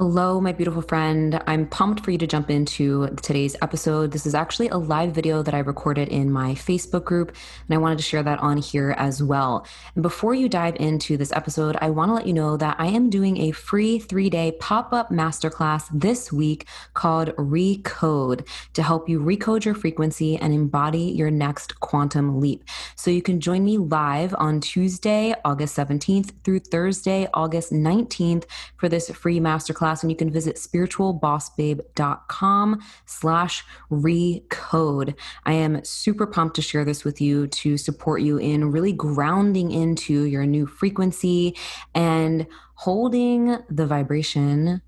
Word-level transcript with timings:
Hello, 0.00 0.40
my 0.40 0.52
beautiful 0.52 0.80
friend. 0.80 1.42
I'm 1.46 1.66
pumped 1.66 2.02
for 2.02 2.10
you 2.10 2.16
to 2.16 2.26
jump 2.26 2.48
into 2.48 3.08
today's 3.20 3.54
episode. 3.60 4.12
This 4.12 4.24
is 4.24 4.34
actually 4.34 4.68
a 4.68 4.78
live 4.78 5.12
video 5.12 5.42
that 5.42 5.52
I 5.52 5.58
recorded 5.58 6.08
in 6.08 6.32
my 6.32 6.54
Facebook 6.54 7.04
group, 7.04 7.36
and 7.68 7.74
I 7.74 7.76
wanted 7.76 7.98
to 7.98 8.04
share 8.04 8.22
that 8.22 8.38
on 8.38 8.56
here 8.56 8.94
as 8.96 9.22
well. 9.22 9.66
And 9.94 10.02
before 10.02 10.32
you 10.32 10.48
dive 10.48 10.76
into 10.76 11.18
this 11.18 11.32
episode, 11.32 11.76
I 11.82 11.90
want 11.90 12.08
to 12.08 12.14
let 12.14 12.26
you 12.26 12.32
know 12.32 12.56
that 12.56 12.76
I 12.78 12.86
am 12.86 13.10
doing 13.10 13.36
a 13.42 13.50
free 13.50 13.98
three 13.98 14.30
day 14.30 14.52
pop 14.52 14.94
up 14.94 15.10
masterclass 15.10 15.86
this 15.92 16.32
week 16.32 16.66
called 16.94 17.36
Recode 17.36 18.48
to 18.72 18.82
help 18.82 19.06
you 19.06 19.20
recode 19.20 19.66
your 19.66 19.74
frequency 19.74 20.38
and 20.38 20.54
embody 20.54 21.12
your 21.12 21.30
next 21.30 21.78
quantum 21.80 22.40
leap. 22.40 22.64
So 22.96 23.10
you 23.10 23.20
can 23.20 23.38
join 23.38 23.66
me 23.66 23.76
live 23.76 24.34
on 24.38 24.62
Tuesday, 24.62 25.34
August 25.44 25.76
17th 25.76 26.32
through 26.42 26.60
Thursday, 26.60 27.28
August 27.34 27.70
19th 27.70 28.46
for 28.78 28.88
this 28.88 29.10
free 29.10 29.40
masterclass 29.40 29.89
and 30.02 30.10
you 30.10 30.16
can 30.16 30.30
visit 30.30 30.56
spiritualbossbabe.com 30.56 32.80
slash 33.06 33.64
recode. 33.90 35.14
I 35.44 35.52
am 35.52 35.84
super 35.84 36.26
pumped 36.26 36.56
to 36.56 36.62
share 36.62 36.84
this 36.84 37.04
with 37.04 37.20
you 37.20 37.46
to 37.48 37.76
support 37.76 38.22
you 38.22 38.38
in 38.38 38.70
really 38.70 38.92
grounding 38.92 39.72
into 39.72 40.22
your 40.24 40.46
new 40.46 40.66
frequency 40.66 41.56
and 41.94 42.46
holding 42.74 43.58
the 43.68 43.86
vibration 43.86 44.80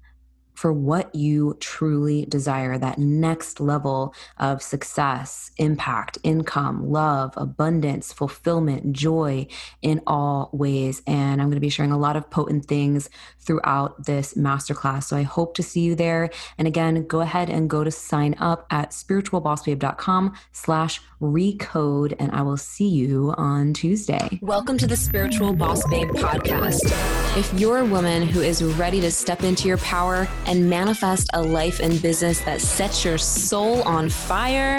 for 0.62 0.73
what 0.73 1.12
you 1.12 1.57
truly 1.59 2.25
desire 2.27 2.79
that 2.79 2.97
next 2.97 3.59
level 3.59 4.15
of 4.39 4.62
success, 4.62 5.51
impact, 5.57 6.19
income, 6.23 6.89
love, 6.89 7.34
abundance, 7.37 8.12
fulfillment, 8.12 8.93
joy 8.93 9.45
in 9.83 10.01
all 10.06 10.51
ways. 10.53 11.03
And 11.05 11.43
I'm 11.43 11.48
going 11.48 11.56
to 11.56 11.61
be 11.61 11.69
sharing 11.69 11.91
a 11.91 11.98
lot 11.98 12.15
of 12.15 12.30
potent 12.30 12.67
things 12.67 13.11
throughout 13.41 14.06
this 14.06 14.34
masterclass. 14.34 15.03
So 15.03 15.17
I 15.17 15.23
hope 15.23 15.55
to 15.55 15.65
see 15.65 15.80
you 15.80 15.97
there. 15.97 16.30
And 16.56 16.69
again, 16.69 17.09
go 17.09 17.23
ahead 17.23 17.51
and 17.51 17.69
go 17.69 17.83
to 17.83 17.91
sign 17.91 18.37
up 18.39 18.65
at 18.70 18.91
spiritualbossbabe.com 18.91 20.33
slash 20.53 21.01
recode. 21.23 22.15
And 22.19 22.31
I 22.33 22.42
will 22.42 22.56
see 22.56 22.89
you 22.89 23.34
on 23.39 23.73
Tuesday. 23.73 24.39
Welcome 24.42 24.77
to 24.78 24.87
the 24.87 24.97
Spiritual 24.97 25.55
Boss 25.55 25.87
Babe 25.89 26.11
podcast. 26.11 26.83
If 27.39 27.59
you're 27.59 27.79
a 27.79 27.84
woman 27.84 28.23
who 28.23 28.41
is 28.41 28.62
ready 28.62 29.01
to 29.01 29.11
step 29.11 29.42
into 29.42 29.69
your 29.69 29.79
power 29.79 30.29
and 30.47 30.69
manifest 30.69 31.31
a 31.33 31.42
life 31.42 31.81
and 31.81 32.03
business 32.03 32.41
that 32.41 32.61
sets 32.61 33.05
your 33.05 33.17
soul 33.17 33.83
on 33.83 34.11
fire, 34.11 34.79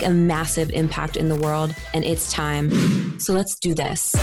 make 0.00 0.08
a 0.08 0.12
massive 0.12 0.70
impact 0.70 1.16
in 1.16 1.28
the 1.28 1.36
world, 1.36 1.74
and 1.92 2.04
it's 2.04 2.32
time. 2.32 3.18
So 3.18 3.32
let's 3.32 3.58
do 3.58 3.74
this. 3.74 4.14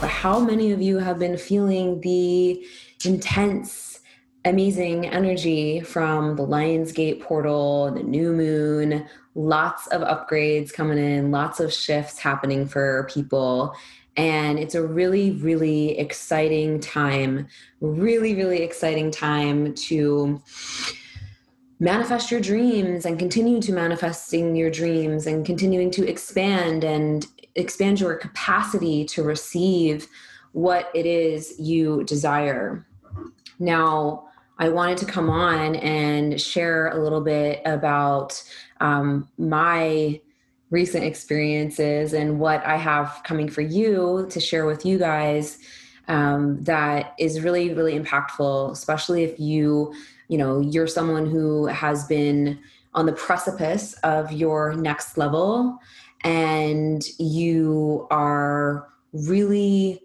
How 0.00 0.40
many 0.40 0.72
of 0.72 0.80
you 0.80 0.98
have 0.98 1.18
been 1.18 1.36
feeling 1.36 2.00
the 2.00 2.64
intense, 3.04 4.00
amazing 4.44 5.06
energy 5.06 5.80
from 5.80 6.36
the 6.36 6.46
Lionsgate 6.46 7.20
portal, 7.20 7.92
the 7.92 8.02
new 8.02 8.32
moon, 8.32 9.06
lots 9.34 9.86
of 9.88 10.00
upgrades 10.02 10.72
coming 10.72 10.98
in, 10.98 11.30
lots 11.30 11.60
of 11.60 11.72
shifts 11.72 12.18
happening 12.18 12.66
for 12.66 13.08
people? 13.12 13.74
And 14.18 14.58
it's 14.58 14.74
a 14.74 14.86
really, 14.86 15.30
really 15.30 15.96
exciting 15.96 16.80
time, 16.80 17.46
really, 17.80 18.34
really 18.34 18.62
exciting 18.62 19.12
time 19.12 19.74
to 19.74 20.42
manifest 21.80 22.30
your 22.30 22.40
dreams 22.40 23.06
and 23.06 23.16
continue 23.16 23.62
to 23.62 23.72
manifesting 23.72 24.56
your 24.56 24.70
dreams 24.70 25.28
and 25.28 25.46
continuing 25.46 25.92
to 25.92 26.06
expand 26.06 26.82
and 26.82 27.26
expand 27.54 28.00
your 28.00 28.16
capacity 28.16 29.04
to 29.04 29.22
receive 29.22 30.08
what 30.50 30.90
it 30.94 31.06
is 31.06 31.54
you 31.60 32.02
desire. 32.02 32.84
Now, 33.60 34.24
I 34.58 34.68
wanted 34.68 34.98
to 34.98 35.06
come 35.06 35.30
on 35.30 35.76
and 35.76 36.40
share 36.40 36.88
a 36.88 37.00
little 37.00 37.20
bit 37.20 37.62
about 37.64 38.42
um, 38.80 39.28
my 39.38 40.20
recent 40.70 41.04
experiences 41.04 42.12
and 42.12 42.38
what 42.38 42.64
I 42.66 42.76
have 42.76 43.20
coming 43.24 43.48
for 43.48 43.62
you 43.62 44.26
to 44.30 44.40
share 44.40 44.66
with 44.66 44.84
you 44.84 44.98
guys 44.98 45.58
um, 46.08 46.62
that 46.62 47.14
is 47.18 47.42
really, 47.42 47.72
really 47.74 47.98
impactful, 47.98 48.72
especially 48.72 49.24
if 49.24 49.38
you, 49.38 49.94
you 50.28 50.38
know, 50.38 50.60
you're 50.60 50.86
someone 50.86 51.26
who 51.26 51.66
has 51.66 52.06
been 52.06 52.58
on 52.94 53.06
the 53.06 53.12
precipice 53.12 53.92
of 54.02 54.32
your 54.32 54.74
next 54.74 55.18
level 55.18 55.78
and 56.24 57.04
you 57.18 58.06
are 58.10 58.88
really 59.12 60.02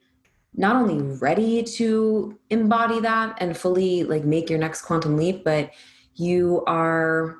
not 0.56 0.75
only 0.75 1.01
ready 1.18 1.63
to 1.63 2.38
embody 2.50 3.00
that 3.00 3.35
and 3.40 3.57
fully 3.57 4.03
like 4.03 4.24
make 4.24 4.50
your 4.50 4.59
next 4.59 4.84
quantum 4.84 5.18
leap, 5.18 5.44
but 5.44 5.72
you 6.16 6.63
are 6.68 7.38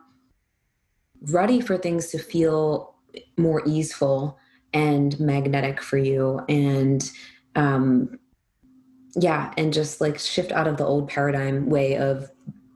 ready 1.22 1.62
for 1.62 1.78
things 1.78 2.08
to 2.08 2.18
feel 2.18 2.93
more 3.38 3.62
easeful 3.66 4.38
and 4.74 5.20
magnetic 5.20 5.82
for 5.82 5.98
you 5.98 6.42
and 6.50 7.12
um 7.56 8.20
yeah 9.16 9.54
and 9.58 9.72
just 9.72 10.02
like 10.02 10.18
shift 10.18 10.52
out 10.52 10.68
of 10.68 10.78
the 10.78 10.86
old 10.86 11.08
paradigm 11.08 11.70
way 11.70 11.96
of 11.96 12.32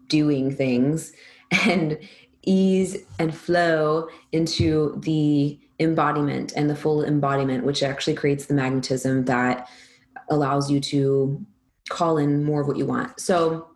doing 0.07 0.53
things 0.53 1.13
and 1.65 1.97
ease 2.43 2.97
and 3.19 3.35
flow 3.35 4.07
into 4.31 4.99
the 5.03 5.59
embodiment 5.79 6.53
and 6.55 6.69
the 6.69 6.75
full 6.75 7.03
embodiment 7.03 7.65
which 7.65 7.83
actually 7.83 8.13
creates 8.13 8.45
the 8.45 8.53
magnetism 8.53 9.25
that 9.25 9.67
allows 10.29 10.69
you 10.71 10.79
to 10.79 11.45
call 11.89 12.17
in 12.17 12.43
more 12.43 12.61
of 12.61 12.67
what 12.67 12.77
you 12.77 12.85
want. 12.85 13.19
So 13.19 13.67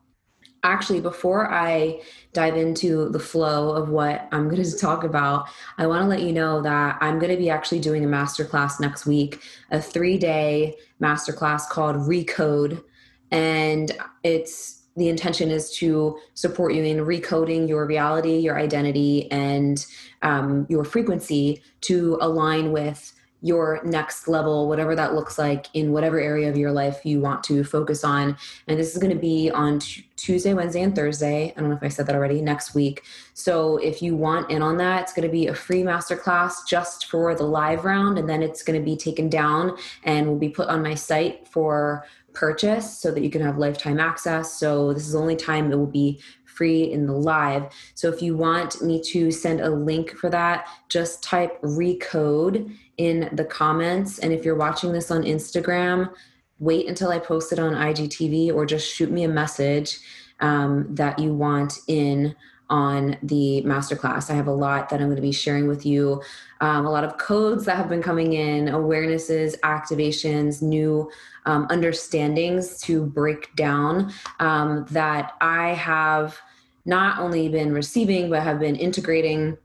actually 0.63 1.01
before 1.01 1.51
i 1.51 1.99
dive 2.33 2.55
into 2.55 3.09
the 3.09 3.19
flow 3.19 3.71
of 3.71 3.89
what 3.89 4.27
i'm 4.31 4.47
going 4.47 4.63
to 4.63 4.77
talk 4.77 5.03
about 5.03 5.47
i 5.77 5.87
want 5.87 6.01
to 6.01 6.07
let 6.07 6.21
you 6.21 6.31
know 6.31 6.61
that 6.61 6.97
i'm 7.01 7.19
going 7.19 7.31
to 7.31 7.37
be 7.37 7.49
actually 7.49 7.79
doing 7.79 8.03
a 8.05 8.07
masterclass 8.07 8.79
next 8.79 9.05
week 9.05 9.41
a 9.71 9.81
three 9.81 10.17
day 10.17 10.75
masterclass 11.01 11.67
called 11.67 11.95
recode. 11.95 12.83
And 13.31 13.91
it's 14.23 14.83
the 14.95 15.09
intention 15.09 15.49
is 15.49 15.71
to 15.77 16.17
support 16.33 16.73
you 16.73 16.83
in 16.83 16.97
recoding 16.97 17.67
your 17.67 17.85
reality 17.85 18.37
your 18.37 18.59
identity 18.59 19.31
and 19.31 19.85
um, 20.21 20.67
your 20.69 20.83
frequency 20.83 21.63
to 21.79 22.17
align 22.21 22.73
with 22.73 23.13
your 23.41 23.81
next 23.83 24.27
level, 24.27 24.67
whatever 24.67 24.95
that 24.95 25.15
looks 25.15 25.37
like 25.39 25.67
in 25.73 25.91
whatever 25.91 26.19
area 26.19 26.47
of 26.47 26.55
your 26.55 26.71
life 26.71 27.03
you 27.03 27.19
want 27.19 27.43
to 27.43 27.63
focus 27.63 28.03
on. 28.03 28.37
And 28.67 28.79
this 28.79 28.93
is 28.93 29.01
going 29.01 29.13
to 29.13 29.19
be 29.19 29.49
on 29.49 29.79
t- 29.79 30.07
Tuesday, 30.15 30.53
Wednesday, 30.53 30.83
and 30.83 30.95
Thursday. 30.95 31.51
I 31.55 31.59
don't 31.59 31.69
know 31.69 31.75
if 31.75 31.81
I 31.81 31.87
said 31.87 32.05
that 32.05 32.15
already, 32.15 32.41
next 32.41 32.75
week. 32.75 33.03
So 33.33 33.77
if 33.77 34.01
you 34.03 34.15
want 34.15 34.51
in 34.51 34.61
on 34.61 34.77
that, 34.77 35.01
it's 35.01 35.13
going 35.13 35.27
to 35.27 35.31
be 35.31 35.47
a 35.47 35.55
free 35.55 35.81
masterclass 35.81 36.67
just 36.67 37.07
for 37.07 37.33
the 37.33 37.43
live 37.43 37.83
round. 37.83 38.19
And 38.19 38.29
then 38.29 38.43
it's 38.43 38.61
going 38.61 38.79
to 38.79 38.85
be 38.85 38.95
taken 38.95 39.27
down 39.27 39.75
and 40.03 40.27
will 40.27 40.37
be 40.37 40.49
put 40.49 40.69
on 40.69 40.83
my 40.83 40.93
site 40.93 41.47
for 41.47 42.05
purchase 42.33 42.99
so 42.99 43.11
that 43.11 43.23
you 43.23 43.29
can 43.29 43.41
have 43.41 43.57
lifetime 43.57 43.99
access. 43.99 44.53
So 44.53 44.93
this 44.93 45.05
is 45.05 45.13
the 45.13 45.19
only 45.19 45.35
time 45.35 45.71
it 45.71 45.75
will 45.75 45.87
be 45.87 46.21
free 46.45 46.91
in 46.91 47.07
the 47.07 47.13
live. 47.13 47.71
So 47.95 48.09
if 48.09 48.21
you 48.21 48.37
want 48.37 48.81
me 48.81 49.01
to 49.03 49.31
send 49.31 49.61
a 49.61 49.69
link 49.69 50.11
for 50.11 50.29
that, 50.29 50.67
just 50.89 51.23
type 51.23 51.59
recode 51.61 52.75
in 53.01 53.29
the 53.33 53.43
comments. 53.43 54.19
And 54.19 54.31
if 54.31 54.45
you're 54.45 54.55
watching 54.55 54.91
this 54.91 55.09
on 55.09 55.23
Instagram, 55.23 56.13
wait 56.59 56.87
until 56.87 57.09
I 57.09 57.17
post 57.17 57.51
it 57.51 57.57
on 57.57 57.73
IGTV 57.73 58.53
or 58.53 58.67
just 58.67 58.93
shoot 58.93 59.09
me 59.09 59.23
a 59.23 59.27
message 59.27 59.99
um, 60.39 60.85
that 60.93 61.17
you 61.17 61.33
want 61.33 61.79
in 61.87 62.35
on 62.69 63.17
the 63.23 63.63
masterclass. 63.65 64.29
I 64.29 64.35
have 64.35 64.47
a 64.47 64.53
lot 64.53 64.89
that 64.89 65.01
I'm 65.01 65.07
going 65.07 65.15
to 65.15 65.21
be 65.21 65.31
sharing 65.31 65.67
with 65.67 65.83
you. 65.83 66.21
Um, 66.61 66.85
a 66.85 66.91
lot 66.91 67.03
of 67.03 67.17
codes 67.17 67.65
that 67.65 67.75
have 67.75 67.89
been 67.89 68.03
coming 68.03 68.33
in, 68.33 68.65
awarenesses, 68.67 69.59
activations, 69.61 70.61
new 70.61 71.11
um, 71.47 71.67
understandings 71.69 72.79
to 72.81 73.07
break 73.07 73.53
down 73.55 74.13
um, 74.39 74.85
that 74.91 75.33
I 75.41 75.69
have 75.69 76.37
not 76.85 77.19
only 77.19 77.49
been 77.49 77.73
receiving, 77.73 78.29
but 78.29 78.43
have 78.43 78.59
been 78.59 78.75
integrating 78.75 79.57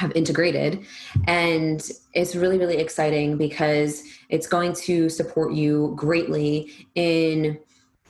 have 0.00 0.12
integrated 0.16 0.84
and 1.26 1.90
it's 2.14 2.34
really 2.34 2.58
really 2.58 2.78
exciting 2.78 3.36
because 3.36 4.02
it's 4.30 4.46
going 4.46 4.72
to 4.72 5.10
support 5.10 5.52
you 5.52 5.92
greatly 5.94 6.88
in 6.94 7.58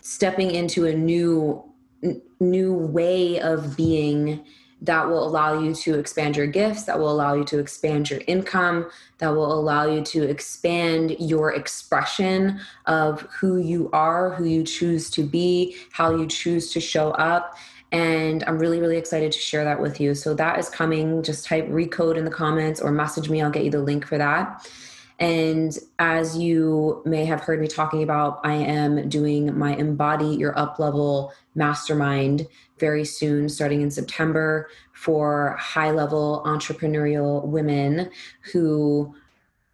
stepping 0.00 0.52
into 0.52 0.86
a 0.86 0.94
new 0.94 1.62
n- 2.04 2.22
new 2.38 2.72
way 2.72 3.40
of 3.40 3.76
being 3.76 4.44
that 4.82 5.06
will 5.06 5.26
allow 5.26 5.60
you 5.60 5.74
to 5.74 5.98
expand 5.98 6.36
your 6.36 6.46
gifts, 6.46 6.84
that 6.84 6.98
will 6.98 7.10
allow 7.10 7.34
you 7.34 7.44
to 7.44 7.58
expand 7.58 8.08
your 8.08 8.20
income, 8.26 8.90
that 9.18 9.28
will 9.28 9.52
allow 9.52 9.86
you 9.86 10.02
to 10.02 10.22
expand 10.22 11.16
your 11.18 11.52
expression 11.52 12.58
of 12.86 13.20
who 13.30 13.58
you 13.58 13.90
are, 13.92 14.34
who 14.34 14.44
you 14.44 14.64
choose 14.64 15.10
to 15.10 15.22
be, 15.22 15.76
how 15.92 16.16
you 16.16 16.26
choose 16.26 16.72
to 16.72 16.80
show 16.80 17.10
up. 17.12 17.56
And 17.92 18.44
I'm 18.44 18.58
really, 18.58 18.80
really 18.80 18.96
excited 18.96 19.32
to 19.32 19.38
share 19.38 19.64
that 19.64 19.80
with 19.80 20.00
you. 20.00 20.14
So 20.14 20.34
that 20.34 20.58
is 20.58 20.68
coming. 20.68 21.22
Just 21.22 21.44
type 21.44 21.66
recode 21.68 22.16
in 22.16 22.24
the 22.24 22.30
comments 22.30 22.80
or 22.80 22.92
message 22.92 23.28
me. 23.28 23.42
I'll 23.42 23.50
get 23.50 23.64
you 23.64 23.70
the 23.70 23.80
link 23.80 24.06
for 24.06 24.18
that. 24.18 24.68
And 25.18 25.76
as 25.98 26.38
you 26.38 27.02
may 27.04 27.26
have 27.26 27.42
heard 27.42 27.60
me 27.60 27.68
talking 27.68 28.02
about, 28.02 28.40
I 28.42 28.54
am 28.54 29.06
doing 29.10 29.56
my 29.58 29.76
Embody 29.76 30.36
Your 30.36 30.58
Up 30.58 30.78
Level 30.78 31.34
Mastermind 31.54 32.46
very 32.78 33.04
soon, 33.04 33.50
starting 33.50 33.82
in 33.82 33.90
September, 33.90 34.70
for 34.94 35.56
high 35.58 35.90
level 35.90 36.42
entrepreneurial 36.46 37.44
women 37.44 38.10
who 38.52 39.14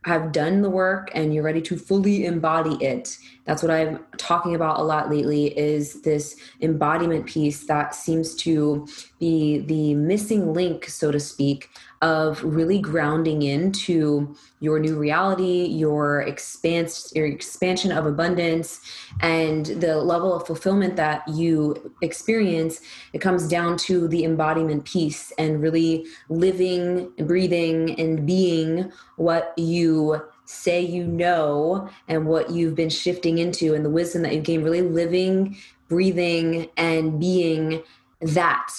have 0.06 0.30
done 0.30 0.62
the 0.62 0.70
work 0.70 1.10
and 1.14 1.34
you're 1.34 1.42
ready 1.42 1.60
to 1.60 1.76
fully 1.76 2.26
embody 2.26 2.76
it 2.82 3.18
that's 3.44 3.60
what 3.60 3.72
i'm 3.72 3.98
talking 4.18 4.54
about 4.54 4.78
a 4.78 4.82
lot 4.82 5.10
lately 5.10 5.46
is 5.58 6.00
this 6.02 6.36
embodiment 6.60 7.26
piece 7.26 7.66
that 7.66 7.92
seems 7.92 8.36
to 8.36 8.86
be 9.18 9.58
the 9.58 9.94
missing 9.94 10.54
link 10.54 10.84
so 10.88 11.10
to 11.10 11.18
speak 11.18 11.68
of 12.02 12.42
really 12.42 12.78
grounding 12.78 13.42
into 13.42 14.34
your 14.60 14.78
new 14.78 14.96
reality, 14.96 15.64
your 15.66 16.20
expanse, 16.22 17.12
your 17.14 17.26
expansion 17.26 17.92
of 17.92 18.06
abundance, 18.06 18.80
and 19.20 19.66
the 19.66 19.96
level 19.96 20.34
of 20.34 20.46
fulfillment 20.46 20.96
that 20.96 21.26
you 21.28 21.92
experience. 22.02 22.80
It 23.12 23.20
comes 23.20 23.48
down 23.48 23.76
to 23.78 24.08
the 24.08 24.24
embodiment 24.24 24.84
piece 24.84 25.32
and 25.38 25.62
really 25.62 26.06
living, 26.28 27.10
breathing, 27.18 27.98
and 27.98 28.26
being 28.26 28.92
what 29.16 29.54
you 29.56 30.22
say 30.44 30.80
you 30.80 31.04
know 31.04 31.88
and 32.06 32.26
what 32.26 32.50
you've 32.50 32.76
been 32.76 32.88
shifting 32.88 33.38
into 33.38 33.74
and 33.74 33.84
the 33.84 33.90
wisdom 33.90 34.22
that 34.22 34.32
you've 34.32 34.44
gained 34.44 34.62
really 34.62 34.80
living 34.80 35.56
breathing 35.88 36.68
and 36.76 37.18
being 37.18 37.82
that 38.20 38.72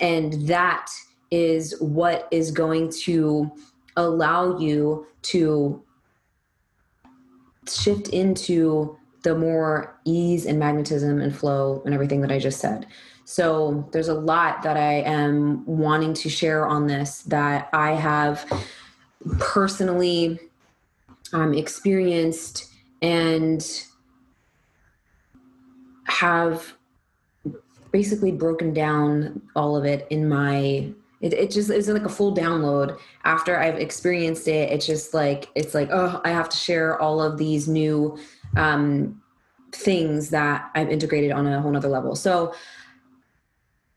and 0.00 0.32
that 0.46 0.90
is 1.30 1.78
what 1.80 2.28
is 2.30 2.50
going 2.50 2.90
to 2.90 3.50
allow 3.96 4.58
you 4.58 5.06
to 5.22 5.82
shift 7.68 8.08
into 8.08 8.96
the 9.22 9.34
more 9.34 9.98
ease 10.04 10.46
and 10.46 10.58
magnetism 10.58 11.20
and 11.20 11.34
flow 11.36 11.82
and 11.84 11.94
everything 11.94 12.20
that 12.22 12.32
I 12.32 12.38
just 12.38 12.60
said. 12.60 12.86
So 13.24 13.88
there's 13.92 14.08
a 14.08 14.14
lot 14.14 14.62
that 14.62 14.76
I 14.76 15.02
am 15.02 15.64
wanting 15.66 16.14
to 16.14 16.28
share 16.28 16.66
on 16.66 16.86
this 16.86 17.22
that 17.22 17.68
I 17.72 17.92
have 17.92 18.44
personally 19.38 20.40
um, 21.32 21.54
experienced 21.54 22.72
and 23.02 23.64
have 26.04 26.74
basically 27.92 28.32
broken 28.32 28.72
down 28.72 29.42
all 29.54 29.76
of 29.76 29.84
it 29.84 30.06
in 30.10 30.28
my 30.28 30.92
it, 31.20 31.34
it 31.34 31.50
just 31.50 31.70
is 31.70 31.88
like 31.88 32.04
a 32.04 32.08
full 32.08 32.34
download. 32.34 32.98
After 33.24 33.58
i've 33.58 33.76
experienced 33.76 34.48
it 34.48 34.70
it's 34.70 34.86
just 34.86 35.14
like 35.14 35.48
it's 35.54 35.74
like 35.74 35.88
oh 35.92 36.20
i 36.24 36.30
have 36.30 36.48
to 36.48 36.56
share 36.56 37.00
all 37.00 37.22
of 37.22 37.38
these 37.38 37.68
new 37.68 38.18
um, 38.56 39.20
things 39.72 40.30
that 40.30 40.70
i've 40.74 40.90
integrated 40.90 41.30
on 41.32 41.46
a 41.46 41.60
whole 41.60 41.70
nother 41.70 41.88
level. 41.88 42.14
So 42.16 42.54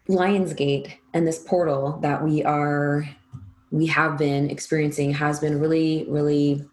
lionsgate 0.09 0.93
and 1.13 1.25
this 1.25 1.39
portal 1.39 1.97
that 2.01 2.23
we 2.23 2.43
are 2.43 3.07
we 3.71 3.87
have 3.87 4.17
been 4.17 4.49
experiencing 4.49 5.13
has 5.13 5.39
been 5.39 5.59
really 5.59 6.05
really 6.09 6.63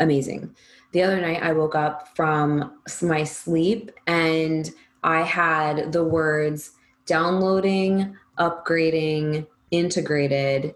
amazing. 0.00 0.54
The 0.92 1.02
other 1.02 1.20
night 1.20 1.42
i 1.42 1.52
woke 1.52 1.74
up 1.74 2.16
from 2.16 2.80
my 3.00 3.22
sleep 3.22 3.92
and 4.06 4.68
i 5.04 5.22
had 5.22 5.92
the 5.92 6.02
words 6.02 6.72
downloading 7.06 8.16
upgrading, 8.38 9.46
integrated 9.70 10.74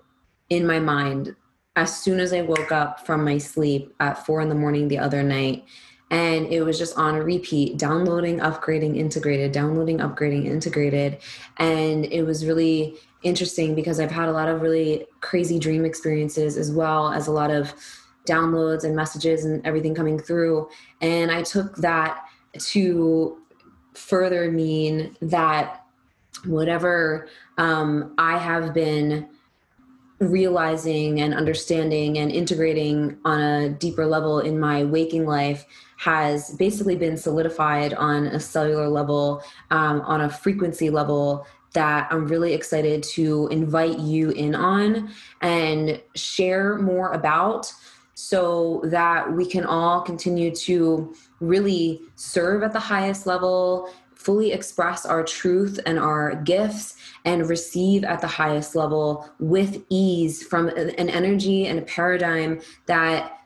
in 0.49 0.67
my 0.67 0.81
mind 0.81 1.35
as 1.77 1.97
soon 1.97 2.21
as 2.21 2.33
I 2.33 2.43
woke 2.43 2.73
up 2.73 3.07
from 3.07 3.25
my 3.25 3.39
sleep 3.39 3.95
at 4.01 4.27
four 4.27 4.41
in 4.41 4.49
the 4.49 4.55
morning 4.55 4.89
the 4.89 4.99
other 4.99 5.23
night. 5.23 5.65
And 6.11 6.47
it 6.47 6.63
was 6.63 6.77
just 6.77 6.99
on 6.99 7.15
a 7.15 7.23
repeat, 7.23 7.79
downloading, 7.79 8.41
upgrading, 8.41 8.97
integrated, 8.97 9.53
downloading, 9.53 9.99
upgrading, 9.99 10.47
integrated. 10.47 11.19
And 11.59 12.05
it 12.07 12.25
was 12.25 12.45
really 12.45 12.97
interesting 13.23 13.77
because 13.77 14.01
I've 14.01 14.11
had 14.11 14.29
a 14.29 14.33
lot 14.33 14.49
of 14.49 14.61
really 14.61 15.07
crazy 15.21 15.59
dream 15.59 15.85
experiences 15.85 16.57
as 16.57 16.73
well 16.73 17.13
as 17.13 17.29
a 17.29 17.33
lot 17.33 17.51
of 17.51 17.73
downloads 18.27 18.83
and 18.83 18.97
messages 18.97 19.45
and 19.45 19.65
everything 19.65 19.95
coming 19.95 20.19
through. 20.19 20.69
And 21.01 21.31
I 21.31 21.43
took 21.43 21.77
that 21.77 22.25
to 22.59 23.39
further 23.95 24.51
mean 24.51 25.17
that 25.23 25.80
whatever 26.45 27.29
um, 27.59 28.15
I 28.19 28.39
have 28.39 28.73
been 28.73 29.29
realizing 30.21 31.23
and 31.23 31.33
understanding 31.35 32.19
and 32.19 32.31
integrating 32.31 33.19
on 33.25 33.41
a 33.41 33.69
deeper 33.71 34.05
level 34.05 34.41
in 34.41 34.61
my 34.61 34.85
waking 34.85 35.27
life 35.27 35.65
has 35.97 36.55
basically 36.57 36.97
been 36.97 37.17
solidified 37.17 37.95
on 37.95 38.27
a 38.27 38.41
cellular 38.41 38.89
level, 38.89 39.43
um, 39.71 40.03
on 40.03 40.23
a 40.23 40.31
frequency 40.31 40.91
level 40.91 41.47
that 41.73 42.09
I'm 42.11 42.27
really 42.27 42.53
excited 42.53 43.03
to 43.15 43.49
invite 43.49 43.99
you 43.99 44.31
in 44.31 44.55
on 44.55 45.11
and 45.41 46.01
share 46.15 46.79
more 46.79 47.13
about 47.13 47.73
so 48.15 48.83
that 48.85 49.33
we 49.33 49.47
can 49.47 49.65
all 49.65 50.03
continue 50.03 50.55
to 50.55 51.15
really 51.41 52.03
serve 52.17 52.63
at 52.63 52.73
the 52.73 52.81
highest 52.81 53.27
level 53.27 53.91
fully 54.21 54.53
express 54.53 55.07
our 55.07 55.25
truth 55.25 55.81
and 55.87 55.99
our 55.99 56.35
gifts 56.43 56.95
and 57.25 57.49
receive 57.49 58.05
at 58.05 58.21
the 58.21 58.27
highest 58.27 58.77
level 58.77 59.27
with 59.39 59.83
ease 59.89 60.43
from 60.43 60.69
an 60.69 61.09
energy 61.09 61.67
and 61.67 61.79
a 61.79 61.83
paradigm 61.83 62.61
that 62.85 63.41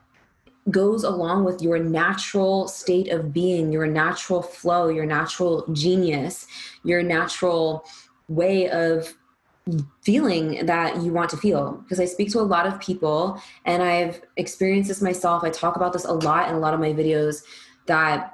goes 0.71 1.05
along 1.05 1.45
with 1.45 1.63
your 1.63 1.79
natural 1.79 2.67
state 2.67 3.09
of 3.09 3.33
being, 3.33 3.71
your 3.71 3.87
natural 3.87 4.43
flow, 4.43 4.89
your 4.89 5.07
natural 5.07 5.65
genius, 5.73 6.49
your 6.83 7.05
natural 7.05 7.85
way 8.29 8.69
of 8.71 9.15
feeling 10.03 10.67
that 10.67 11.01
you 11.03 11.13
want 11.13 11.31
to 11.31 11.37
feel. 11.37 11.73
Because 11.85 12.01
i 12.01 12.05
speak 12.05 12.33
to 12.33 12.41
a 12.41 12.43
lot 12.43 12.67
of 12.67 12.81
people 12.81 13.41
and 13.65 13.83
i've 13.83 14.23
experienced 14.37 14.89
this 14.89 15.01
myself. 15.01 15.45
I 15.45 15.51
talk 15.51 15.77
about 15.77 15.93
this 15.93 16.05
a 16.05 16.13
lot 16.13 16.49
in 16.49 16.57
a 16.57 16.59
lot 16.59 16.75
of 16.75 16.81
my 16.81 16.93
videos 16.93 17.45
that 17.87 18.34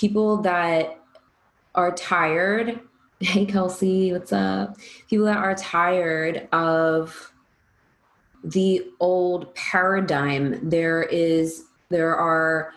people 0.00 0.38
that 0.38 0.98
are 1.74 1.92
tired 1.92 2.80
hey 3.20 3.44
kelsey 3.44 4.12
what's 4.12 4.32
up? 4.32 4.76
People 5.10 5.26
that 5.26 5.36
are 5.36 5.54
tired 5.54 6.48
of 6.52 7.32
the 8.42 8.86
old 8.98 9.54
paradigm. 9.54 10.58
There 10.66 11.02
is 11.02 11.64
there 11.90 12.16
are 12.16 12.72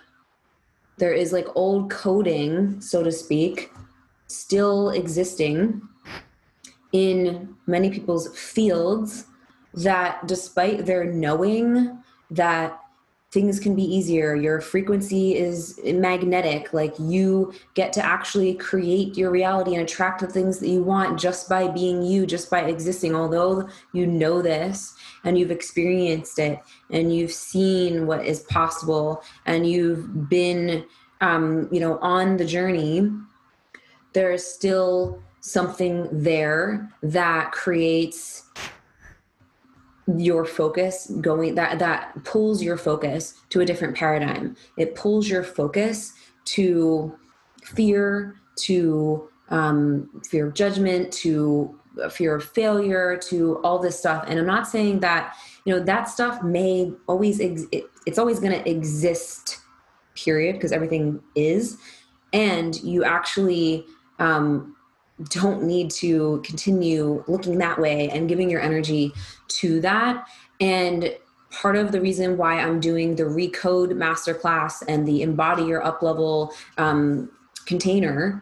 there 0.98 1.14
is 1.14 1.32
like 1.32 1.48
old 1.56 1.90
coding 1.90 2.82
so 2.82 3.02
to 3.04 3.12
speak 3.12 3.72
still 4.28 4.90
existing 4.90 5.82
in 6.92 7.56
many 7.68 7.90
people's 7.90 8.38
fields 8.38 9.26
that 9.74 10.28
despite 10.28 10.86
their 10.86 11.06
knowing 11.06 11.98
that 12.30 12.83
things 13.34 13.60
can 13.60 13.76
be 13.76 13.84
easier. 13.84 14.36
Your 14.36 14.62
frequency 14.62 15.36
is 15.36 15.80
magnetic. 15.84 16.72
Like 16.72 16.94
you 17.00 17.52
get 17.74 17.92
to 17.94 18.06
actually 18.06 18.54
create 18.54 19.18
your 19.18 19.32
reality 19.32 19.74
and 19.74 19.82
attract 19.82 20.22
the 20.22 20.28
things 20.28 20.60
that 20.60 20.68
you 20.68 20.84
want 20.84 21.20
just 21.20 21.50
by 21.50 21.68
being 21.68 22.04
you 22.04 22.28
just 22.28 22.52
by 22.52 22.62
existing. 22.62 23.16
Although 23.16 23.68
you 23.92 24.06
know 24.06 24.44
this 24.44 24.94
and 25.24 25.38
you've 25.38 25.50
experienced 25.50 26.38
it 26.38 26.60
and 26.92 27.14
you've 27.14 27.32
seen 27.32 28.06
what 28.06 28.24
is 28.24 28.42
possible 28.42 29.24
and 29.48 29.68
you've 29.68 30.30
been 30.30 30.86
um, 31.22 31.68
you 31.72 31.80
know 31.80 31.98
on 32.00 32.38
the 32.38 32.46
journey 32.46 33.10
there 34.12 34.32
is 34.32 34.46
still 34.46 35.24
something 35.40 36.08
there 36.12 36.92
that 37.02 37.52
creates 37.52 38.44
your 40.18 40.46
focus 40.46 41.12
going 41.22 41.56
that 41.56 41.80
that 41.80 42.24
pulls 42.24 42.62
your 42.62 42.78
focus 42.78 43.36
to 43.50 43.62
a 43.62 43.66
different 43.66 43.96
paradigm. 43.96 44.56
It 44.78 44.96
pulls 44.96 45.30
your 45.30 45.44
focus 45.44 46.14
to 46.46 47.18
fear 47.64 48.36
to 48.56 49.30
um, 49.50 50.22
fear 50.30 50.48
of 50.48 50.54
judgment 50.54 51.12
to 51.14 51.80
fear 52.10 52.36
of 52.36 52.44
failure 52.44 53.18
to 53.30 53.58
all 53.64 53.78
this 53.78 53.98
stuff. 54.00 54.26
And 54.28 54.40
i'm 54.40 54.48
not 54.48 54.68
saying 54.68 55.00
that 55.02 55.36
you 55.66 55.74
know 55.74 55.84
that 55.84 56.10
stuff 56.10 56.42
may 56.44 56.92
always 57.08 57.40
ex- 57.40 57.68
it, 57.72 57.86
it's 58.06 58.18
always 58.18 58.40
going 58.40 58.52
to 58.52 58.70
exist 58.70 59.60
period 60.16 60.54
because 60.54 60.72
everything 60.72 61.22
is. 61.36 61.78
And 62.32 62.82
you 62.82 63.04
actually 63.04 63.86
um, 64.20 64.76
don't 65.30 65.64
need 65.64 65.92
to 65.92 66.42
continue 66.44 67.24
looking 67.28 67.58
that 67.60 67.80
way 67.80 68.10
and 68.10 68.28
giving 68.28 68.50
your 68.50 68.62
energy 68.62 69.12
to 69.48 69.80
that. 69.82 70.26
And 70.60 71.16
part 71.54 71.76
of 71.76 71.92
the 71.92 72.02
reason 72.02 72.36
why 72.36 72.60
i'm 72.60 72.80
doing 72.80 73.16
the 73.16 73.24
recode 73.24 73.92
masterclass 73.92 74.84
and 74.88 75.08
the 75.08 75.22
embody 75.22 75.64
your 75.64 75.86
up 75.86 76.02
level 76.02 76.52
um, 76.80 77.30
container 77.66 78.42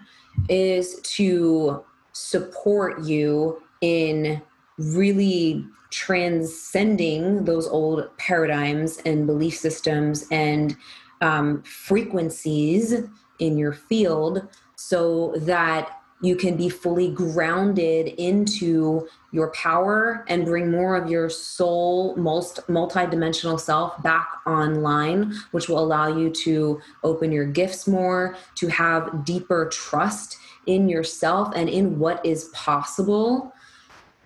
is 0.49 0.99
to 1.03 1.83
support 2.13 3.03
you 3.03 3.61
in 3.81 4.41
really 4.77 5.65
transcending 5.89 7.43
those 7.43 7.67
old 7.67 8.09
paradigms 8.17 8.97
and 9.05 9.27
belief 9.27 9.57
systems 9.57 10.25
and 10.31 10.77
um, 11.19 11.61
frequencies 11.63 12.95
in 13.39 13.57
your 13.57 13.73
field 13.73 14.47
so 14.75 15.33
that 15.37 16.00
you 16.21 16.35
can 16.35 16.55
be 16.55 16.69
fully 16.69 17.09
grounded 17.09 18.07
into 18.19 19.07
your 19.31 19.51
power 19.51 20.23
and 20.27 20.45
bring 20.45 20.71
more 20.71 20.95
of 20.95 21.09
your 21.09 21.29
soul 21.29 22.15
most 22.15 22.59
multi-dimensional 22.69 23.57
self 23.57 24.01
back 24.03 24.29
online 24.45 25.33
which 25.51 25.67
will 25.67 25.79
allow 25.79 26.07
you 26.07 26.29
to 26.29 26.79
open 27.03 27.31
your 27.31 27.45
gifts 27.45 27.87
more 27.87 28.35
to 28.55 28.67
have 28.67 29.25
deeper 29.25 29.67
trust 29.69 30.37
in 30.67 30.87
yourself 30.87 31.51
and 31.55 31.67
in 31.69 31.97
what 31.97 32.23
is 32.25 32.45
possible 32.53 33.53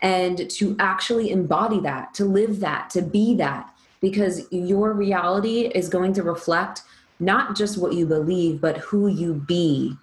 and 0.01 0.49
to 0.49 0.75
actually 0.79 1.31
embody 1.31 1.79
that 1.79 2.13
to 2.13 2.25
live 2.25 2.59
that 2.59 2.89
to 2.89 3.01
be 3.01 3.35
that 3.35 3.71
because 4.01 4.45
your 4.51 4.93
reality 4.93 5.71
is 5.73 5.87
going 5.87 6.13
to 6.13 6.21
reflect 6.21 6.83
not 7.19 7.55
just 7.55 7.77
what 7.77 7.93
you 7.93 8.05
believe 8.05 8.59
but 8.59 8.77
who 8.77 9.07
you 9.07 9.33
be 9.33 9.95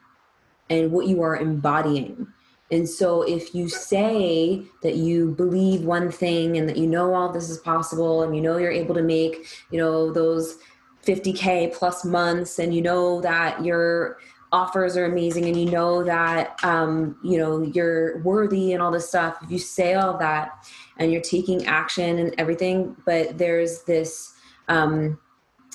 and 0.73 0.91
what 0.91 1.07
you 1.07 1.23
are 1.23 1.37
embodying. 1.37 2.27
And 2.71 2.89
so, 2.89 3.23
if 3.23 3.55
you 3.55 3.69
say 3.69 4.63
that 4.83 4.97
you 4.97 5.33
believe 5.33 5.85
one 5.85 6.11
thing 6.11 6.57
and 6.57 6.67
that 6.69 6.79
you 6.79 6.87
know 6.87 7.13
all 7.13 7.31
this 7.31 7.51
is 7.51 7.59
possible 7.59 8.23
and 8.23 8.35
you 8.35 8.41
know 8.41 8.57
you're 8.57 8.71
able 8.71 8.95
to 8.95 9.03
make, 9.03 9.47
you 9.71 9.79
know, 9.79 10.11
those 10.11 10.57
50K 11.05 11.75
plus 11.75 12.05
months 12.05 12.59
and 12.59 12.75
you 12.75 12.81
know 12.81 13.21
that 13.21 13.63
your 13.63 14.17
offers 14.53 14.97
are 14.97 15.05
amazing 15.05 15.47
and 15.47 15.57
you 15.57 15.71
know 15.71 16.03
that, 16.05 16.59
um, 16.63 17.19
you 17.23 17.37
know, 17.37 17.63
you're 17.63 18.19
worthy 18.19 18.73
and 18.73 18.83
all 18.83 18.91
this 18.91 19.09
stuff, 19.09 19.37
if 19.43 19.51
you 19.51 19.59
say 19.59 19.95
all 19.95 20.17
that 20.19 20.67
and 20.99 21.11
you're 21.11 21.23
taking 21.23 21.67
action 21.67 22.19
and 22.19 22.35
everything, 22.39 22.95
but 23.05 23.37
there's 23.39 23.83
this, 23.85 24.35
um, 24.69 25.19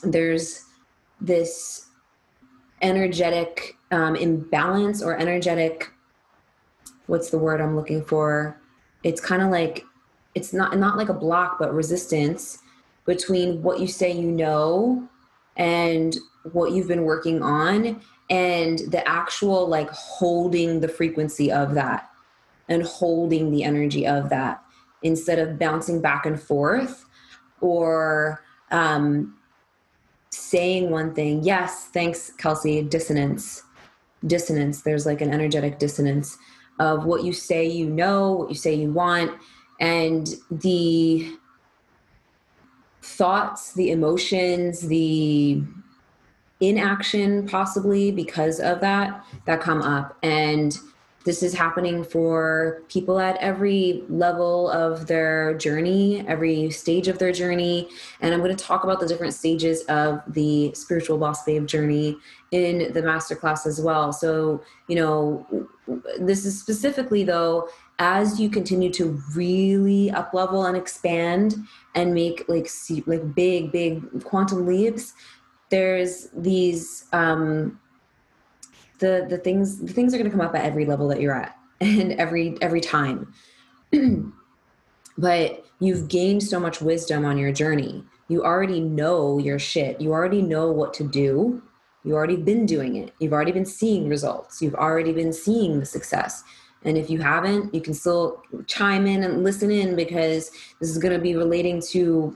there's 0.04 0.63
this 1.20 1.87
energetic 2.82 3.76
um, 3.92 4.16
imbalance 4.16 5.02
or 5.02 5.18
energetic 5.18 5.92
what's 7.08 7.30
the 7.30 7.38
word 7.38 7.60
i'm 7.60 7.76
looking 7.76 8.04
for? 8.04 8.60
It's 9.04 9.22
kind 9.22 9.42
of 9.42 9.50
like 9.50 9.84
it's 10.36 10.54
not 10.54 10.78
not 10.78 10.98
like 10.98 11.10
a 11.10 11.14
block 11.14 11.58
but 11.58 11.74
resistance 11.74 12.60
between 13.06 13.64
what 13.64 13.80
you 13.80 13.88
say 13.88 14.12
you 14.12 14.30
know 14.30 15.08
and 15.56 16.18
what 16.52 16.72
you've 16.72 16.88
been 16.88 17.04
working 17.04 17.42
on 17.42 18.02
and 18.30 18.80
the 18.80 19.08
actual 19.08 19.68
like 19.68 19.90
holding 19.90 20.82
the 20.82 20.88
frequency 20.88 21.52
of 21.52 21.74
that 21.74 22.10
and 22.70 22.84
holding 22.84 23.50
the 23.50 23.64
energy 23.64 24.06
of 24.06 24.30
that 24.30 24.62
instead 25.04 25.40
of 25.40 25.58
bouncing 25.58 26.02
back 26.02 26.26
and 26.26 26.42
forth 26.42 27.06
or 27.62 28.44
um, 28.72 29.37
saying 30.50 30.89
one 30.89 31.13
thing. 31.13 31.44
Yes 31.44 31.86
thanks 31.86 32.32
kelsey. 32.38 32.82
Dissonance. 32.84 33.63
Dissonance. 34.25 34.82
There's 34.82 35.06
like 35.06 35.22
an 35.22 35.34
energetic 35.34 35.80
dissonance 35.80 36.38
of 36.80 37.06
what 37.06 37.24
you 37.24 37.34
say 37.34 37.66
you 37.66 37.89
know 37.89 38.34
what 38.34 38.50
you 38.50 38.56
say 38.56 38.74
you 38.74 38.92
want 38.92 39.32
and 39.80 40.36
the 40.51 41.32
thoughts 43.01 43.74
the 43.74 43.89
emotions 43.89 44.82
the 44.88 45.63
inaction 46.60 47.48
possibly 47.48 48.12
because 48.12 48.60
of 48.60 48.82
that 48.82 49.24
that 49.46 49.62
come 49.62 49.82
up. 49.82 50.18
And 50.24 50.77
this 51.28 51.44
is 51.44 51.54
happening 51.54 52.06
for 52.06 52.84
people 52.88 53.20
at 53.20 53.36
every 53.38 54.06
level 54.08 54.72
of 54.72 55.08
their 55.08 55.56
journey, 55.56 56.26
every 56.26 56.72
stage 56.72 57.10
of 57.10 57.20
their 57.20 57.34
journey. 57.34 57.90
And 58.22 58.34
I'm 58.34 58.40
going 58.40 58.56
to 58.56 58.64
talk 58.64 58.86
about 58.86 59.02
the 59.02 59.08
different 59.08 59.34
stages 59.34 59.82
of 59.90 60.22
the 60.26 60.74
spiritual 60.74 61.18
boss 61.18 61.44
babe 61.44 61.68
journey 61.68 62.16
in 62.52 62.94
the 62.94 63.02
masterclass 63.02 63.68
as 63.68 63.82
well. 63.82 64.14
So, 64.14 64.64
you 64.88 64.96
know, 64.96 65.68
this 66.18 66.46
is 66.46 66.58
specifically 66.62 67.26
though, 67.26 67.68
as 68.00 68.40
you 68.40 68.50
continue 68.50 68.94
to 68.94 69.22
really 69.36 70.10
up 70.12 70.34
level 70.34 70.66
and 70.66 70.78
expand 70.78 71.56
and 71.94 72.14
make 72.14 72.46
like 72.48 72.70
like 73.06 73.36
big, 73.36 73.74
big 73.74 74.24
quantum 74.24 74.66
leaps, 74.66 75.12
there's 75.72 76.30
these 76.34 77.04
um 77.12 77.78
the 79.00 79.25
the 79.30 79.38
things 79.38 79.80
the 79.80 79.94
things 79.94 80.13
are 80.13 80.18
going 80.18 80.30
to 80.30 80.36
come 80.36 80.46
up 80.46 80.56
at 80.56 80.66
every 80.66 80.86
level 80.86 81.08
that 81.10 81.22
you're 81.22 81.36
at 81.36 81.56
and 81.82 82.13
every 82.13 82.58
every 82.62 82.82
time. 82.82 83.34
But 85.18 85.66
you've 85.80 86.08
gained 86.08 86.44
so 86.44 86.60
much 86.60 86.82
wisdom 86.82 87.25
on 87.25 87.38
your 87.38 87.51
journey. 87.51 88.04
You 88.27 88.44
already 88.44 88.80
know 88.80 89.39
your 89.39 89.58
shit. 89.58 90.00
You 90.00 90.12
already 90.12 90.42
know 90.42 90.72
what 90.72 90.94
to 90.96 91.08
do. 91.08 91.62
You've 92.04 92.16
already 92.16 92.38
been 92.38 92.66
doing 92.66 92.96
it. 92.98 93.13
You've 93.20 93.34
already 93.34 93.51
been 93.51 93.66
seeing 93.66 94.08
results. 94.08 94.62
You've 94.62 94.75
already 94.75 95.12
been 95.12 95.34
seeing 95.34 95.80
the 95.80 95.86
success. 95.86 96.44
And 96.84 96.98
if 96.98 97.10
you 97.10 97.20
haven't 97.20 97.74
you 97.74 97.82
can 97.82 97.94
still 97.94 98.42
chime 98.68 99.08
in 99.08 99.24
and 99.24 99.44
listen 99.44 99.72
in 99.72 99.96
because 99.96 100.51
this 100.80 100.89
is 100.89 101.00
going 101.00 101.13
to 101.13 101.20
be 101.20 101.36
relating 101.36 101.82
to 101.89 102.36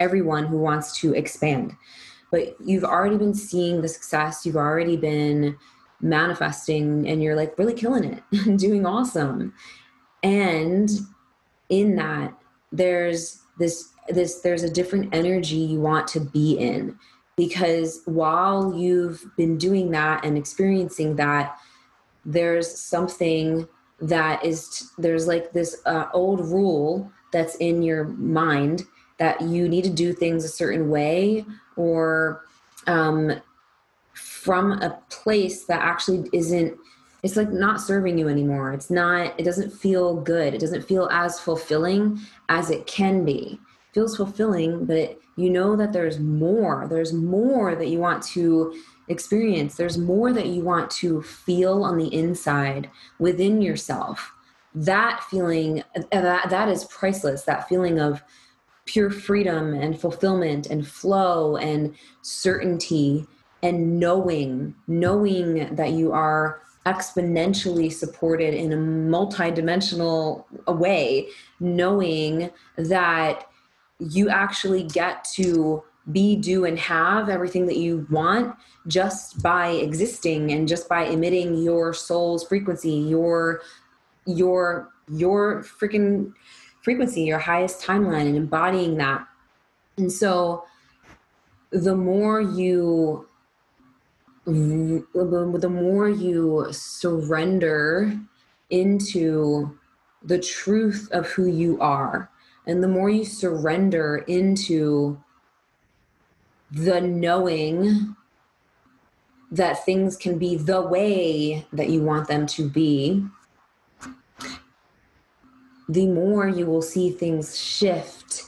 everyone 0.00 0.46
who 0.46 0.56
wants 0.56 0.98
to 1.00 1.14
expand. 1.14 1.72
But 2.30 2.56
you've 2.64 2.84
already 2.84 3.18
been 3.18 3.34
seeing 3.34 3.82
the 3.82 3.88
success. 3.88 4.46
You've 4.46 4.56
already 4.56 4.96
been 4.96 5.56
manifesting 6.02 7.08
and 7.08 7.22
you're 7.22 7.36
like 7.36 7.56
really 7.58 7.74
killing 7.74 8.04
it 8.04 8.22
and 8.46 8.58
doing 8.58 8.84
awesome. 8.84 9.54
And 10.22 10.90
in 11.68 11.96
that 11.96 12.34
there's 12.70 13.40
this 13.58 13.90
this 14.08 14.40
there's 14.40 14.62
a 14.62 14.70
different 14.70 15.14
energy 15.14 15.56
you 15.56 15.80
want 15.80 16.08
to 16.08 16.20
be 16.20 16.54
in. 16.58 16.98
Because 17.36 18.02
while 18.04 18.74
you've 18.74 19.24
been 19.36 19.56
doing 19.56 19.90
that 19.92 20.24
and 20.24 20.36
experiencing 20.36 21.16
that 21.16 21.56
there's 22.24 22.78
something 22.78 23.66
that 24.00 24.44
is 24.44 24.90
there's 24.98 25.26
like 25.26 25.52
this 25.52 25.80
uh, 25.86 26.06
old 26.12 26.40
rule 26.40 27.10
that's 27.32 27.54
in 27.56 27.82
your 27.82 28.04
mind 28.04 28.84
that 29.18 29.40
you 29.40 29.68
need 29.68 29.84
to 29.84 29.90
do 29.90 30.12
things 30.12 30.44
a 30.44 30.48
certain 30.48 30.90
way 30.90 31.44
or 31.76 32.44
um, 32.86 33.40
from 34.42 34.72
a 34.72 34.98
place 35.08 35.64
that 35.66 35.80
actually 35.80 36.28
isn't 36.32 36.76
it's 37.22 37.36
like 37.36 37.52
not 37.52 37.80
serving 37.80 38.18
you 38.18 38.28
anymore. 38.28 38.72
It's 38.72 38.90
not 38.90 39.38
it 39.38 39.44
doesn't 39.44 39.72
feel 39.72 40.16
good. 40.16 40.54
It 40.54 40.60
doesn't 40.60 40.88
feel 40.88 41.08
as 41.12 41.38
fulfilling 41.38 42.18
as 42.48 42.68
it 42.68 42.86
can 42.88 43.24
be. 43.24 43.60
It 43.60 43.94
feels 43.94 44.16
fulfilling 44.16 44.84
but 44.86 45.18
you 45.36 45.48
know 45.48 45.76
that 45.76 45.92
there's 45.92 46.18
more. 46.18 46.86
There's 46.90 47.12
more 47.12 47.76
that 47.76 47.88
you 47.88 47.98
want 47.98 48.22
to 48.34 48.74
experience. 49.08 49.76
There's 49.76 49.96
more 49.96 50.32
that 50.32 50.46
you 50.46 50.62
want 50.62 50.90
to 51.02 51.22
feel 51.22 51.84
on 51.84 51.96
the 51.96 52.12
inside 52.12 52.90
within 53.20 53.62
yourself. 53.62 54.32
That 54.74 55.22
feeling 55.30 55.84
uh, 55.94 56.02
that 56.10 56.50
that 56.50 56.68
is 56.68 56.84
priceless. 56.86 57.44
That 57.44 57.68
feeling 57.68 58.00
of 58.00 58.22
pure 58.84 59.10
freedom 59.10 59.74
and 59.74 60.00
fulfillment 60.00 60.66
and 60.66 60.86
flow 60.86 61.56
and 61.56 61.94
certainty 62.22 63.28
and 63.62 63.98
knowing 63.98 64.74
knowing 64.86 65.74
that 65.74 65.92
you 65.92 66.12
are 66.12 66.60
exponentially 66.86 67.92
supported 67.92 68.54
in 68.54 68.72
a 68.72 68.76
multidimensional 68.76 70.44
way 70.66 71.28
knowing 71.60 72.50
that 72.76 73.46
you 74.00 74.28
actually 74.28 74.82
get 74.82 75.24
to 75.24 75.82
be 76.10 76.34
do 76.34 76.64
and 76.64 76.78
have 76.80 77.28
everything 77.28 77.66
that 77.66 77.76
you 77.76 78.04
want 78.10 78.56
just 78.88 79.40
by 79.40 79.68
existing 79.68 80.50
and 80.50 80.66
just 80.66 80.88
by 80.88 81.04
emitting 81.04 81.62
your 81.62 81.94
soul's 81.94 82.44
frequency 82.44 82.90
your 82.90 83.62
your 84.26 84.90
your 85.08 85.62
freaking 85.62 86.32
frequency 86.82 87.22
your 87.22 87.38
highest 87.38 87.80
timeline 87.80 88.26
and 88.26 88.36
embodying 88.36 88.96
that. 88.96 89.26
And 89.96 90.10
so 90.10 90.64
the 91.70 91.94
more 91.94 92.40
you 92.40 93.28
Mm, 94.46 95.04
the 95.60 95.68
more 95.68 96.08
you 96.08 96.66
surrender 96.72 98.18
into 98.70 99.78
the 100.24 100.38
truth 100.38 101.08
of 101.12 101.26
who 101.28 101.46
you 101.46 101.80
are 101.80 102.28
and 102.66 102.82
the 102.82 102.88
more 102.88 103.10
you 103.10 103.24
surrender 103.24 104.24
into 104.26 105.20
the 106.70 107.00
knowing 107.00 108.16
that 109.50 109.84
things 109.84 110.16
can 110.16 110.38
be 110.38 110.56
the 110.56 110.80
way 110.80 111.66
that 111.72 111.90
you 111.90 112.02
want 112.02 112.26
them 112.26 112.46
to 112.46 112.68
be, 112.68 113.24
the 115.88 116.06
more 116.06 116.48
you 116.48 116.64
will 116.64 116.82
see 116.82 117.10
things 117.10 117.58
shift 117.58 118.44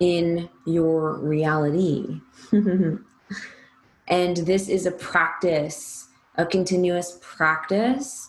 in 0.00 0.48
your 0.66 1.14
reality. 1.14 2.20
and 4.12 4.36
this 4.36 4.68
is 4.68 4.84
a 4.84 4.90
practice, 4.90 6.08
a 6.36 6.44
continuous 6.44 7.18
practice 7.22 8.28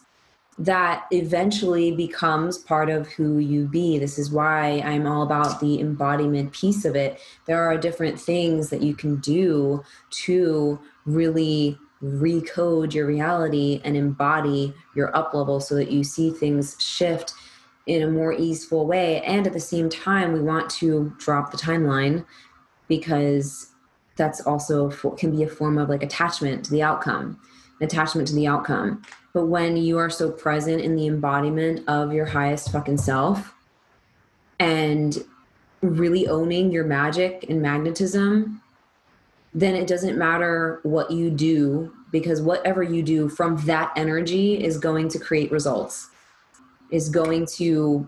that 0.58 1.06
eventually 1.12 1.92
becomes 1.92 2.58
part 2.58 2.90
of 2.90 3.06
who 3.08 3.38
you 3.38 3.68
be. 3.68 4.00
This 4.00 4.18
is 4.18 4.32
why 4.32 4.82
I'm 4.86 5.06
all 5.06 5.24
about 5.24 5.60
the 5.60 5.82
embodiment 5.82 6.54
piece 6.54 6.86
of 6.86 6.96
it. 6.96 7.20
There 7.48 7.62
are 7.62 7.78
different 7.78 8.18
things 8.18 8.70
that 8.70 8.82
you 8.82 8.96
can 8.96 9.18
do 9.18 9.84
to 10.24 10.80
really 11.06 11.78
recode 12.02 12.94
your 12.94 13.06
reality 13.06 13.82
and 13.84 13.98
embody 13.98 14.74
your 14.96 15.14
up 15.18 15.34
level 15.34 15.60
so 15.60 15.76
that 15.76 15.92
you 15.92 16.06
see 16.06 16.32
things 16.32 16.78
shift 16.80 17.34
in 17.88 18.04
a 18.04 18.10
more 18.10 18.32
easeful 18.32 18.88
way. 18.88 19.22
And 19.24 19.46
at 19.46 19.52
the 19.52 19.60
same 19.60 19.90
time, 19.90 20.32
we 20.32 20.40
want 20.40 20.70
to 20.76 21.14
drop 21.18 21.52
the 21.52 21.58
timeline 21.58 22.26
because 22.88 23.73
that's 24.16 24.42
also 24.42 24.90
can 25.18 25.36
be 25.36 25.44
a 25.44 25.48
form 25.48 25.78
of 25.78 25.90
like 25.90 26.04
attachment 26.04 26.66
to 26.66 26.72
the 26.72 26.84
outcome, 26.84 27.40
attachment 27.82 28.28
to 28.28 28.36
the 28.36 28.48
outcome. 28.48 29.02
But 29.34 29.48
when 29.48 29.78
you 29.78 29.98
are 29.98 30.10
so 30.10 30.32
present 30.32 30.82
in 30.82 30.96
the 30.96 31.08
embodiment 31.08 31.88
of 31.88 32.14
your 32.14 32.26
highest 32.26 32.72
fucking 32.72 32.98
self 32.98 33.54
and 34.60 35.24
really 35.82 36.28
owning 36.28 36.72
your 36.72 36.84
magic 36.84 37.46
and 37.50 37.62
magnetism, 37.62 38.62
then 39.54 39.76
it 39.76 39.88
doesn't 39.88 40.18
matter 40.18 40.80
what 40.84 41.12
you 41.12 41.30
do 41.30 41.94
because 42.12 42.42
whatever 42.42 42.84
you 42.84 43.02
do 43.02 43.28
from 43.28 43.58
that 43.66 43.92
energy 43.96 44.64
is 44.64 44.78
going 44.78 45.10
to 45.10 45.20
create 45.20 45.52
results, 45.52 46.10
is 46.92 47.10
going 47.10 47.46
to 47.48 48.08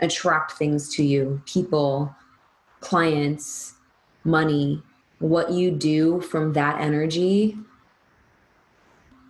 attract 0.00 0.52
things 0.52 0.94
to 0.94 1.02
you, 1.02 1.40
people, 1.46 2.14
clients, 2.80 3.75
money. 4.26 4.82
What 5.18 5.50
you 5.50 5.70
do 5.70 6.20
from 6.20 6.52
that 6.54 6.80
energy 6.80 7.56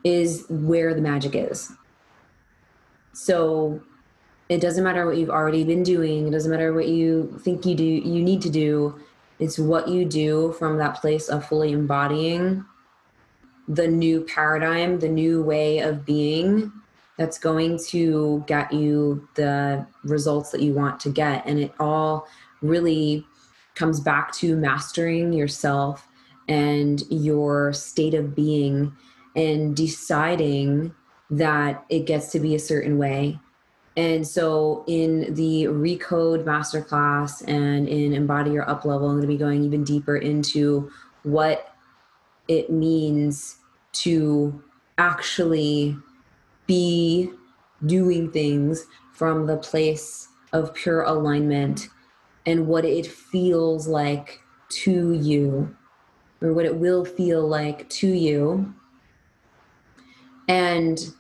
is 0.03 0.45
where 0.49 0.95
the 0.95 1.01
magic 1.01 1.35
is. 1.35 1.73
So 3.13 3.81
it 4.49 4.61
doesn't 4.61 4.85
matter 4.85 5.07
what 5.07 5.17
you've 5.17 5.31
already 5.31 5.65
been 5.65 5.83
doing, 5.83 6.29
it 6.29 6.31
doesn't 6.31 6.51
matter 6.51 6.73
what 6.73 6.89
you 6.89 7.39
think 7.43 7.67
you 7.67 7.75
do 7.75 7.85
you 7.85 8.23
need 8.23 8.43
to 8.43 8.51
do. 8.51 8.99
It's 9.39 9.59
what 9.59 9.89
you 9.89 10.05
do 10.05 10.53
from 10.53 10.79
that 10.79 10.95
place 10.97 11.29
of 11.29 11.47
fully 11.47 11.73
embodying 11.73 12.65
the 13.69 13.89
new 13.89 14.23
paradigm, 14.23 15.01
the 15.01 15.09
new 15.09 15.43
way 15.43 15.81
of 15.81 16.07
being 16.07 16.73
that's 17.19 17.39
going 17.39 17.79
to 17.89 18.45
get 18.47 18.73
you 18.73 19.29
the 19.35 19.87
results 20.05 20.51
that 20.51 20.61
you 20.61 20.73
want 20.73 21.01
to 21.01 21.11
get. 21.11 21.47
And 21.47 21.59
it 21.59 21.75
all 21.81 22.29
really 22.63 23.27
comes 23.77 24.01
back 24.01 24.33
to 24.33 24.57
mastering 24.57 25.33
yourself 25.33 26.09
and 26.49 27.03
your 27.11 27.73
state 27.73 28.15
of 28.15 28.35
being 28.35 28.93
and 29.37 29.77
deciding 29.77 30.93
that 31.31 31.85
it 31.89 32.07
gets 32.07 32.33
to 32.33 32.41
be 32.41 32.55
a 32.55 32.59
certain 32.59 32.99
way. 32.99 33.39
And 33.97 34.27
so 34.27 34.85
in 34.87 35.35
the 35.35 35.65
Recode 35.65 36.45
Masterclass 36.45 37.47
and 37.49 37.89
in 37.89 38.13
Embody 38.13 38.51
Your 38.51 38.69
Up 38.69 38.85
Level, 38.85 39.09
I'm 39.09 39.17
going 39.17 39.23
to 39.23 39.29
be 39.29 39.39
going 39.39 39.65
even 39.65 39.85
deeper 39.85 40.17
into 40.17 40.91
what 41.23 41.75
it 42.49 42.71
means 42.71 43.57
to 43.93 44.63
actually 44.99 45.97
be 46.67 47.31
doing 47.85 48.31
things 48.31 48.87
from 49.13 49.47
the 49.47 49.57
place 49.57 50.29
of 50.53 50.75
pure 50.75 51.03
alignment 51.03 51.89
and 52.47 52.67
what 52.67 52.85
it 52.85 53.07
feels 53.07 53.87
like 53.87 54.41
to 54.69 55.13
you, 55.13 55.77
or 56.41 56.53
what 56.53 56.65
it 56.65 56.77
will 56.77 57.05
feel 57.05 57.47
like 57.47 57.89
to 57.89 58.07
you 58.07 58.73
and 60.49 61.13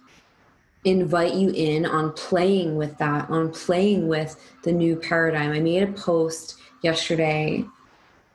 invite 0.85 1.35
you 1.35 1.51
in 1.51 1.85
on 1.85 2.13
playing 2.13 2.77
with 2.77 2.97
that, 2.99 3.29
on 3.29 3.51
playing 3.51 4.07
with 4.07 4.41
the 4.63 4.71
new 4.71 4.95
paradigm. 4.95 5.51
I 5.51 5.59
made 5.59 5.83
a 5.83 5.93
post 5.93 6.61
yesterday 6.83 7.65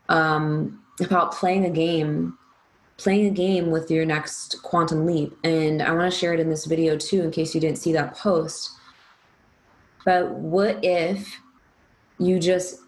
um, 0.10 0.84
about 1.00 1.34
playing 1.34 1.64
a 1.64 1.70
game, 1.70 2.38
playing 2.98 3.28
a 3.28 3.32
game 3.32 3.72
with 3.72 3.90
your 3.90 4.04
next 4.04 4.62
quantum 4.64 5.06
leap. 5.06 5.34
And 5.46 5.82
I 5.82 5.94
want 5.94 6.12
to 6.12 6.20
share 6.20 6.34
it 6.34 6.42
in 6.42 6.50
this 6.50 6.66
video 6.66 6.98
too, 6.98 7.22
in 7.22 7.32
case 7.32 7.56
you 7.56 7.62
didn't 7.62 7.78
see 7.78 7.94
that 7.94 8.18
post. 8.18 8.72
But 10.04 10.32
what 10.32 10.84
if 10.84 11.40
you 12.20 12.38
just 12.38 12.81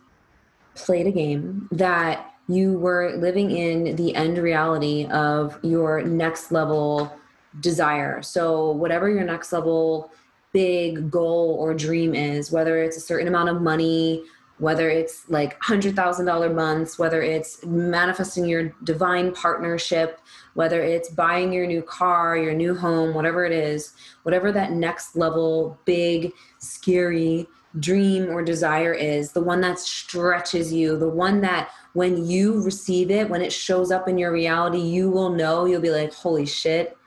played 0.76 1.08
a 1.08 1.12
game 1.12 1.68
that 1.72 2.34
you 2.48 2.78
were 2.78 3.16
living 3.18 3.52
in 3.52 3.96
the 3.96 4.16
end 4.16 4.38
reality 4.38 5.06
of 5.08 5.58
your 5.64 6.02
next 6.04 6.52
level 6.52 7.12
desire. 7.60 8.22
So, 8.22 8.72
whatever 8.72 9.10
your 9.10 9.24
next 9.24 9.52
level 9.54 10.12
big 10.52 11.10
goal 11.10 11.58
or 11.60 11.74
dream 11.74 12.14
is, 12.14 12.52
whether 12.52 12.82
it's 12.84 12.98
a 12.98 13.02
certain 13.02 13.28
amount 13.28 13.50
of 13.50 13.62
money, 13.62 14.24
whether 14.60 14.90
it's 14.90 15.28
like 15.30 15.60
$100,000 15.62 16.56
months, 16.56 17.00
whether 17.00 17.22
it's 17.22 17.66
manifesting 17.66 18.46
your 18.46 18.74
divine 18.84 19.34
partnership, 19.34 20.20
whether 20.54 20.82
it's 20.82 21.10
buying 21.10 21.52
your 21.52 21.66
new 21.66 21.82
car, 21.82 22.38
your 22.38 22.54
new 22.54 22.76
home, 22.76 23.14
whatever 23.16 23.46
it 23.46 23.52
is, 23.52 23.94
whatever 24.22 24.52
that 24.52 24.72
next 24.72 25.16
level 25.16 25.78
big, 25.86 26.32
scary 26.60 27.48
dream 27.80 28.30
or 28.30 28.44
desire 28.44 28.94
is, 28.94 29.32
the 29.32 29.42
one 29.42 29.62
that 29.62 29.80
stretches 29.80 30.72
you, 30.72 30.98
the 30.98 31.10
one 31.10 31.42
that 31.42 31.70
when 31.94 32.26
you 32.26 32.62
receive 32.62 33.12
it, 33.12 33.30
when 33.30 33.42
it 33.42 33.54
shows 33.54 33.92
up 33.92 34.08
in 34.08 34.18
your 34.18 34.32
reality, 34.32 34.80
you 34.80 35.10
will 35.10 35.30
know, 35.30 35.66
you'll 35.66 35.82
be 35.82 35.90
like, 35.90 36.14
holy 36.14 36.46
shit, 36.46 36.98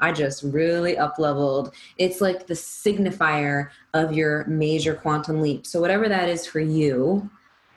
I 0.00 0.12
just 0.12 0.42
really 0.42 0.98
up 0.98 1.18
leveled. 1.18 1.74
It's 1.98 2.20
like 2.20 2.46
the 2.46 2.54
signifier 2.54 3.68
of 3.94 4.12
your 4.12 4.44
major 4.46 4.94
quantum 4.94 5.40
leap. 5.40 5.66
So, 5.66 5.80
whatever 5.80 6.08
that 6.08 6.28
is 6.28 6.46
for 6.46 6.60
you, 6.60 7.30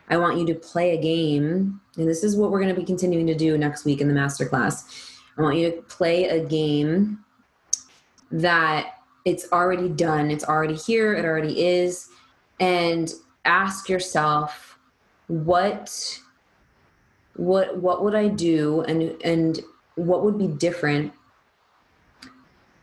I 0.10 0.18
want 0.18 0.38
you 0.38 0.46
to 0.48 0.56
play 0.56 0.98
a 0.98 1.02
game. 1.02 1.80
And 1.96 2.08
this 2.08 2.24
is 2.24 2.36
what 2.36 2.52
we're 2.52 2.62
going 2.62 2.74
to 2.74 2.80
be 2.80 2.86
continuing 2.86 3.28
to 3.28 3.36
do 3.36 3.58
next 3.58 3.86
week 3.86 4.02
in 4.02 4.08
the 4.08 4.14
masterclass. 4.14 5.14
I 5.38 5.42
want 5.42 5.58
you 5.58 5.72
to 5.72 5.82
play 5.84 6.26
a 6.26 6.44
game 6.44 7.24
that 8.32 8.96
it's 9.26 9.52
already 9.52 9.90
done, 9.90 10.32
it's 10.32 10.44
already 10.44 10.76
here, 10.76 11.14
it 11.14 11.26
already 11.26 11.66
is. 11.66 12.10
And 12.60 13.12
ask 13.46 13.90
yourself, 13.90 14.78
what 15.28 16.20
what 17.36 17.78
what 17.78 18.04
would 18.04 18.16
I 18.16 18.28
do 18.30 18.82
and 18.82 19.16
and 19.24 19.60
what 19.96 20.24
would 20.24 20.38
be 20.38 20.48
different 20.48 21.14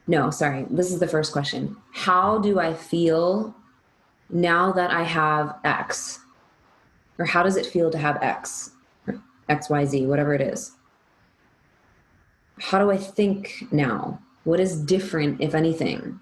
no, 0.07 0.31
sorry. 0.31 0.67
This 0.71 0.93
is 0.93 1.01
the 1.01 1.09
first 1.09 1.33
question. 1.33 1.77
How 1.93 2.39
do 2.39 2.59
I 2.59 2.75
feel 2.75 3.55
now 4.29 4.71
that 4.73 4.91
I 4.91 5.03
have 5.03 5.57
X? 5.65 6.21
Or 7.19 7.25
how 7.25 7.43
does 7.43 7.57
it 7.57 7.67
feel 7.67 7.91
to 7.91 7.99
have 7.99 8.23
X? 8.23 8.73
XYZ, 9.49 10.07
whatever 10.07 10.35
it 10.35 10.41
is. 10.41 10.73
How 12.59 12.79
do 12.79 12.91
I 12.91 12.97
think 12.97 13.65
now? 13.71 14.21
What 14.45 14.61
is 14.61 14.79
different, 14.79 15.41
if 15.41 15.55
anything? 15.55 16.21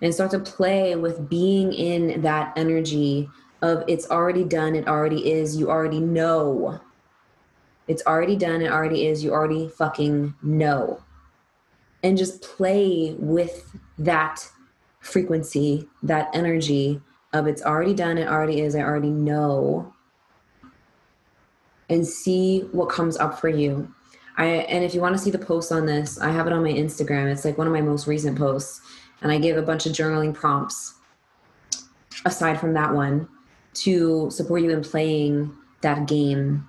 And 0.00 0.14
start 0.14 0.30
to 0.32 0.38
play 0.38 0.94
with 0.94 1.28
being 1.28 1.72
in 1.72 2.22
that 2.22 2.52
energy 2.56 3.28
of 3.62 3.82
it's 3.88 4.08
already 4.10 4.44
done, 4.44 4.76
it 4.76 4.86
already 4.86 5.32
is, 5.32 5.56
you 5.56 5.68
already 5.70 6.00
know. 6.00 6.80
It's 7.88 8.02
already 8.06 8.36
done, 8.36 8.62
it 8.62 8.70
already 8.70 9.06
is, 9.06 9.24
you 9.24 9.32
already 9.32 9.68
fucking 9.68 10.34
know 10.42 11.02
and 12.02 12.16
just 12.16 12.42
play 12.42 13.14
with 13.18 13.76
that 13.98 14.48
frequency, 15.00 15.88
that 16.02 16.30
energy 16.32 17.00
of 17.32 17.46
it's 17.46 17.62
already 17.62 17.94
done, 17.94 18.18
it 18.18 18.28
already 18.28 18.60
is, 18.60 18.74
I 18.74 18.80
already 18.80 19.10
know, 19.10 19.92
and 21.90 22.06
see 22.06 22.60
what 22.72 22.88
comes 22.88 23.16
up 23.16 23.38
for 23.38 23.48
you. 23.48 23.92
I, 24.36 24.46
and 24.46 24.84
if 24.84 24.94
you 24.94 25.00
want 25.00 25.16
to 25.16 25.22
see 25.22 25.30
the 25.30 25.38
post 25.38 25.72
on 25.72 25.86
this, 25.86 26.18
I 26.20 26.30
have 26.30 26.46
it 26.46 26.52
on 26.52 26.62
my 26.62 26.72
Instagram. 26.72 27.30
It's 27.30 27.44
like 27.44 27.58
one 27.58 27.66
of 27.66 27.72
my 27.72 27.80
most 27.80 28.06
recent 28.06 28.38
posts. 28.38 28.80
And 29.22 29.32
I 29.32 29.38
give 29.38 29.56
a 29.56 29.62
bunch 29.62 29.86
of 29.86 29.92
journaling 29.92 30.34
prompts 30.34 30.94
aside 32.24 32.60
from 32.60 32.74
that 32.74 32.94
one 32.94 33.28
to 33.74 34.30
support 34.30 34.62
you 34.62 34.70
in 34.70 34.82
playing 34.82 35.52
that 35.80 36.06
game. 36.06 36.68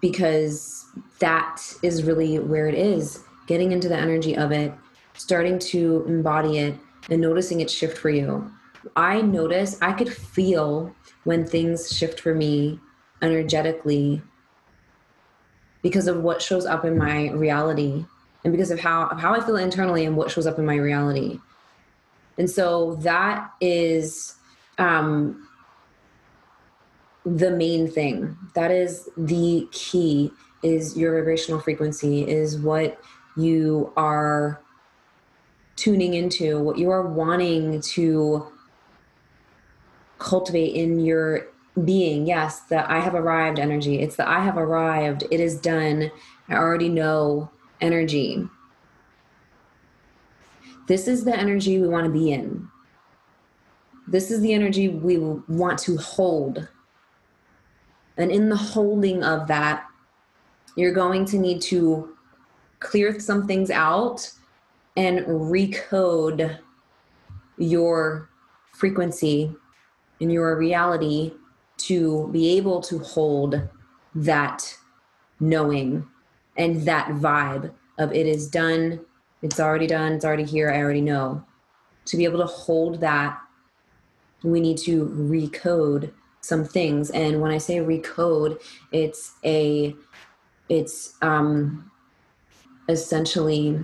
Because 0.00 0.86
that 1.18 1.60
is 1.82 2.04
really 2.04 2.38
where 2.38 2.68
it 2.68 2.74
is. 2.74 3.22
getting 3.46 3.72
into 3.72 3.88
the 3.88 3.96
energy 3.96 4.36
of 4.36 4.52
it, 4.52 4.72
starting 5.14 5.58
to 5.58 6.04
embody 6.08 6.58
it, 6.58 6.74
and 7.10 7.20
noticing 7.20 7.60
it 7.60 7.70
shift 7.70 7.98
for 7.98 8.10
you. 8.10 8.50
I 8.96 9.20
notice 9.22 9.78
I 9.82 9.92
could 9.92 10.12
feel 10.12 10.94
when 11.24 11.46
things 11.46 11.94
shift 11.94 12.20
for 12.20 12.34
me 12.34 12.80
energetically 13.22 14.22
because 15.82 16.06
of 16.06 16.22
what 16.22 16.40
shows 16.40 16.66
up 16.66 16.84
in 16.84 16.96
my 16.96 17.30
reality 17.30 18.04
and 18.44 18.52
because 18.52 18.70
of 18.70 18.78
how 18.78 19.06
of 19.06 19.18
how 19.18 19.34
I 19.34 19.40
feel 19.40 19.56
internally 19.56 20.04
and 20.04 20.16
what 20.16 20.30
shows 20.30 20.46
up 20.46 20.58
in 20.58 20.66
my 20.66 20.76
reality. 20.76 21.40
And 22.36 22.50
so 22.50 22.96
that 22.96 23.50
is 23.60 24.34
um, 24.78 25.48
the 27.24 27.50
main 27.50 27.88
thing. 27.88 28.36
That 28.54 28.70
is 28.70 29.08
the 29.16 29.68
key 29.72 30.30
is 30.62 30.96
your 30.96 31.16
vibrational 31.16 31.60
frequency 31.60 32.28
is 32.28 32.58
what 32.58 33.00
you 33.36 33.92
are 33.96 34.60
tuning 35.76 36.14
into, 36.14 36.60
what 36.60 36.78
you 36.78 36.90
are 36.90 37.06
wanting 37.06 37.80
to 37.80 38.46
cultivate 40.18 40.74
in 40.74 41.00
your 41.00 41.46
being. 41.84 42.26
Yes, 42.26 42.60
the 42.60 42.90
I 42.90 43.00
have 43.00 43.14
arrived 43.14 43.58
energy. 43.58 44.00
It's 44.00 44.16
the 44.16 44.28
I 44.28 44.40
have 44.40 44.56
arrived. 44.56 45.24
It 45.30 45.40
is 45.40 45.58
done. 45.58 46.10
I 46.48 46.54
already 46.54 46.88
know 46.88 47.50
energy. 47.84 48.48
This 50.88 51.06
is 51.06 51.24
the 51.24 51.36
energy 51.36 51.80
we 51.80 51.88
want 51.88 52.06
to 52.06 52.12
be 52.12 52.32
in. 52.32 52.68
This 54.08 54.30
is 54.30 54.40
the 54.40 54.52
energy 54.52 54.88
we 54.88 55.18
want 55.18 55.78
to 55.80 55.96
hold. 55.96 56.68
And 58.16 58.30
in 58.30 58.48
the 58.48 58.56
holding 58.56 59.22
of 59.22 59.46
that, 59.48 59.86
you're 60.76 60.92
going 60.92 61.24
to 61.26 61.38
need 61.38 61.60
to 61.62 62.16
clear 62.80 63.18
some 63.20 63.46
things 63.46 63.70
out 63.70 64.30
and 64.96 65.20
recode 65.26 66.58
your 67.56 68.28
frequency 68.72 69.54
in 70.20 70.30
your 70.30 70.56
reality 70.56 71.32
to 71.76 72.28
be 72.32 72.56
able 72.56 72.80
to 72.80 72.98
hold 72.98 73.68
that 74.14 74.76
knowing 75.40 76.06
and 76.56 76.82
that 76.82 77.08
vibe 77.08 77.72
of 77.98 78.12
it 78.12 78.26
is 78.26 78.48
done, 78.48 79.00
it's 79.42 79.60
already 79.60 79.86
done, 79.86 80.12
it's 80.12 80.24
already 80.24 80.44
here, 80.44 80.70
I 80.70 80.78
already 80.78 81.00
know. 81.00 81.44
To 82.06 82.16
be 82.16 82.24
able 82.24 82.38
to 82.38 82.46
hold 82.46 83.00
that, 83.00 83.38
we 84.42 84.60
need 84.60 84.78
to 84.78 85.06
recode 85.08 86.12
some 86.40 86.64
things. 86.64 87.10
And 87.10 87.40
when 87.40 87.50
I 87.50 87.58
say 87.58 87.78
recode, 87.78 88.60
it's 88.92 89.34
a 89.44 89.94
it's 90.68 91.14
um 91.22 91.90
essentially 92.88 93.80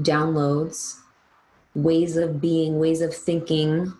downloads, 0.00 0.98
ways 1.74 2.16
of 2.16 2.40
being, 2.40 2.78
ways 2.78 3.00
of 3.00 3.14
thinking, 3.14 3.94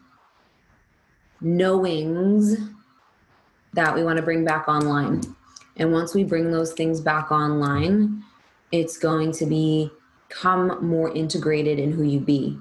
knowings 1.40 2.56
that 3.72 3.94
we 3.94 4.04
want 4.04 4.16
to 4.16 4.22
bring 4.22 4.44
back 4.44 4.68
online. 4.68 5.33
And 5.76 5.92
once 5.92 6.14
we 6.14 6.24
bring 6.24 6.50
those 6.50 6.72
things 6.72 7.00
back 7.00 7.32
online, 7.32 8.24
it's 8.72 8.96
going 8.96 9.32
to 9.32 9.46
become 9.46 10.84
more 10.86 11.12
integrated 11.12 11.78
in 11.78 11.92
who 11.92 12.02
you 12.02 12.20
be. 12.20 12.58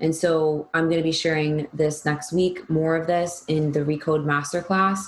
And 0.00 0.14
so 0.14 0.68
I'm 0.74 0.84
going 0.84 0.98
to 0.98 1.04
be 1.04 1.12
sharing 1.12 1.68
this 1.72 2.04
next 2.04 2.32
week, 2.32 2.68
more 2.68 2.96
of 2.96 3.06
this 3.06 3.44
in 3.46 3.72
the 3.72 3.80
Recode 3.80 4.24
Masterclass 4.24 5.06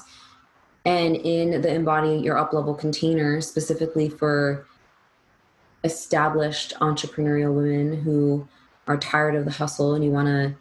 and 0.84 1.16
in 1.16 1.60
the 1.60 1.74
Embody 1.74 2.18
Your 2.18 2.38
Up 2.38 2.52
Level 2.52 2.74
container, 2.74 3.40
specifically 3.40 4.08
for 4.08 4.66
established 5.82 6.74
entrepreneurial 6.80 7.54
women 7.54 8.02
who 8.02 8.46
are 8.86 8.96
tired 8.96 9.34
of 9.34 9.44
the 9.44 9.50
hustle 9.50 9.94
and 9.94 10.04
you 10.04 10.10
want 10.10 10.28
to 10.28 10.54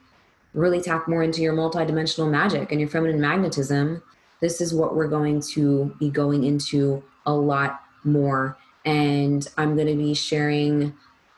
really 0.53 0.81
tap 0.81 1.07
more 1.07 1.21
into 1.21 1.41
your 1.41 1.53
multidimensional 1.53 2.29
magic 2.29 2.71
and 2.71 2.79
your 2.79 2.89
feminine 2.89 3.21
magnetism, 3.21 4.01
this 4.45 4.61
is 4.61 4.75
what 4.75 4.95
we're 4.95 5.07
going 5.07 5.41
to 5.41 5.91
be 5.97 6.07
going 6.07 6.43
into 6.43 7.03
a 7.25 7.33
lot 7.33 7.81
more. 8.03 8.55
And 8.85 9.47
I'm 9.57 9.73
going 9.73 9.87
to 9.87 9.95
be 9.95 10.13
sharing 10.13 10.93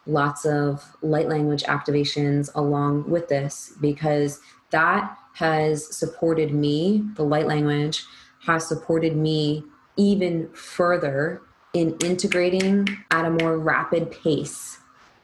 lots 0.06 0.44
of 0.44 0.84
light 1.02 1.30
language 1.30 1.64
activations 1.64 2.50
along 2.54 3.10
with 3.10 3.30
this 3.30 3.72
because 3.80 4.42
that 4.72 5.18
has 5.36 5.96
supported 5.96 6.54
me, 6.54 7.02
the 7.16 7.24
light 7.24 7.48
language 7.48 8.04
has 8.42 8.68
supported 8.68 9.16
me 9.16 9.64
even 9.96 10.50
further 10.50 11.42
in 11.72 11.96
integrating 12.04 12.90
at 13.12 13.24
a 13.24 13.30
more 13.30 13.58
rapid 13.58 14.12
pace 14.12 14.80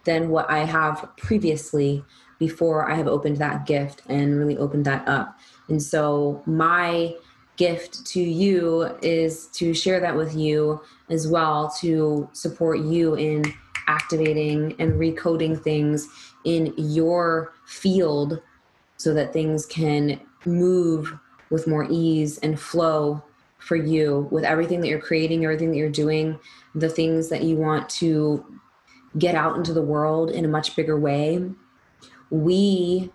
than 0.06 0.30
what 0.30 0.50
I 0.50 0.60
have 0.60 1.10
previously 1.18 2.06
before 2.40 2.90
I 2.90 2.96
have 2.96 3.08
opened 3.08 3.38
that 3.38 3.66
gift 3.66 4.04
and 4.08 4.40
really 4.40 4.58
opened 4.58 4.86
that 4.86 5.06
up. 5.06 5.38
And 5.68 5.84
so, 5.84 6.42
my 6.46 7.16
gift 7.58 8.06
to 8.08 8.20
you 8.20 8.84
is 9.02 9.48
to 9.48 9.74
share 9.74 10.00
that 10.00 10.16
with 10.16 10.36
you 10.36 10.82
as 11.10 11.28
well 11.28 11.74
to 11.80 12.30
support 12.34 12.80
you 12.80 13.16
in 13.16 13.44
activating 13.88 14.76
and 14.80 14.94
recoding 14.94 15.62
things 15.62 16.08
in 16.46 16.74
your 16.78 17.54
field 17.66 18.42
so 18.98 19.14
that 19.14 19.34
things 19.34 19.66
can 19.66 20.20
move 20.46 21.14
with 21.50 21.68
more 21.68 21.86
ease 21.90 22.38
and 22.40 22.60
flow 22.60 23.24
for 23.60 23.76
you 23.76 24.28
with 24.32 24.44
everything 24.44 24.82
that 24.82 24.88
you're 24.88 25.00
creating, 25.00 25.44
everything 25.44 25.72
that 25.72 25.78
you're 25.78 25.90
doing, 25.90 26.38
the 26.76 26.90
things 26.90 27.30
that 27.30 27.44
you 27.44 27.56
want 27.56 27.88
to 27.88 28.46
get 29.18 29.36
out 29.36 29.56
into 29.56 29.74
the 29.74 29.82
world 29.82 30.32
in 30.32 30.44
a 30.44 30.48
much 30.48 30.76
bigger 30.76 31.00
way. 31.00 31.50
We 32.30 33.12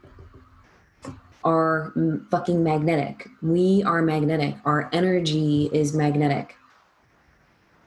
are 1.45 1.93
fucking 2.31 2.63
magnetic. 2.63 3.29
We 3.43 3.83
are 3.85 4.03
magnetic. 4.03 4.57
Our 4.65 4.91
energy 4.93 5.71
is 5.73 5.95
magnetic. 5.95 6.57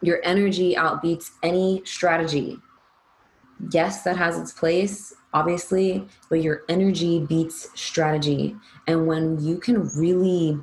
Your 0.02 0.20
energy 0.24 0.76
outbeats 0.76 1.32
any 1.44 1.82
strategy. 1.86 2.58
Yes, 3.72 4.04
that 4.04 4.18
has 4.18 4.40
its 4.40 4.52
place, 4.52 5.14
obviously, 5.34 6.08
but 6.30 6.42
your 6.42 6.64
energy 6.70 7.20
beats 7.20 7.70
strategy. 7.80 8.56
And 8.88 9.06
when 9.06 9.40
you 9.44 9.58
can 9.58 9.88
really 9.90 10.60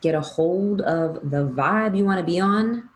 get 0.00 0.14
a 0.14 0.20
hold 0.20 0.80
of 0.82 1.30
the 1.30 1.48
vibe 1.48 1.96
you 1.96 2.04
want 2.04 2.18
to 2.18 2.24
be 2.24 2.38
on, 2.38 2.88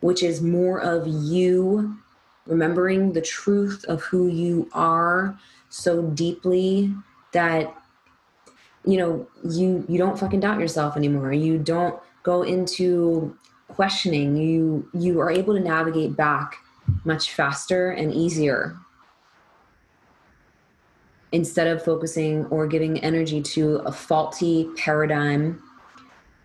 which 0.00 0.22
is 0.22 0.42
more 0.42 0.80
of 0.80 1.06
you 1.06 1.96
remembering 2.46 3.12
the 3.12 3.20
truth 3.20 3.84
of 3.88 4.02
who 4.02 4.28
you 4.28 4.68
are 4.72 5.38
so 5.68 6.02
deeply 6.02 6.94
that 7.32 7.74
you 8.86 8.96
know 8.96 9.28
you 9.48 9.84
you 9.88 9.98
don't 9.98 10.18
fucking 10.18 10.40
doubt 10.40 10.60
yourself 10.60 10.96
anymore. 10.96 11.32
You 11.32 11.58
don't 11.58 11.98
go 12.22 12.42
into 12.42 13.36
questioning. 13.68 14.36
You 14.36 14.88
you 14.94 15.20
are 15.20 15.30
able 15.30 15.54
to 15.54 15.60
navigate 15.60 16.16
back 16.16 16.56
much 17.04 17.32
faster 17.32 17.90
and 17.90 18.14
easier 18.14 18.76
instead 21.32 21.66
of 21.66 21.84
focusing 21.84 22.46
or 22.46 22.66
giving 22.66 22.98
energy 23.00 23.42
to 23.42 23.76
a 23.78 23.92
faulty 23.92 24.70
paradigm 24.76 25.60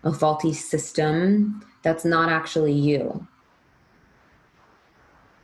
a 0.04 0.12
faulty 0.12 0.52
system 0.52 1.64
that's 1.82 2.04
not 2.04 2.28
actually 2.28 2.72
you. 2.72 3.26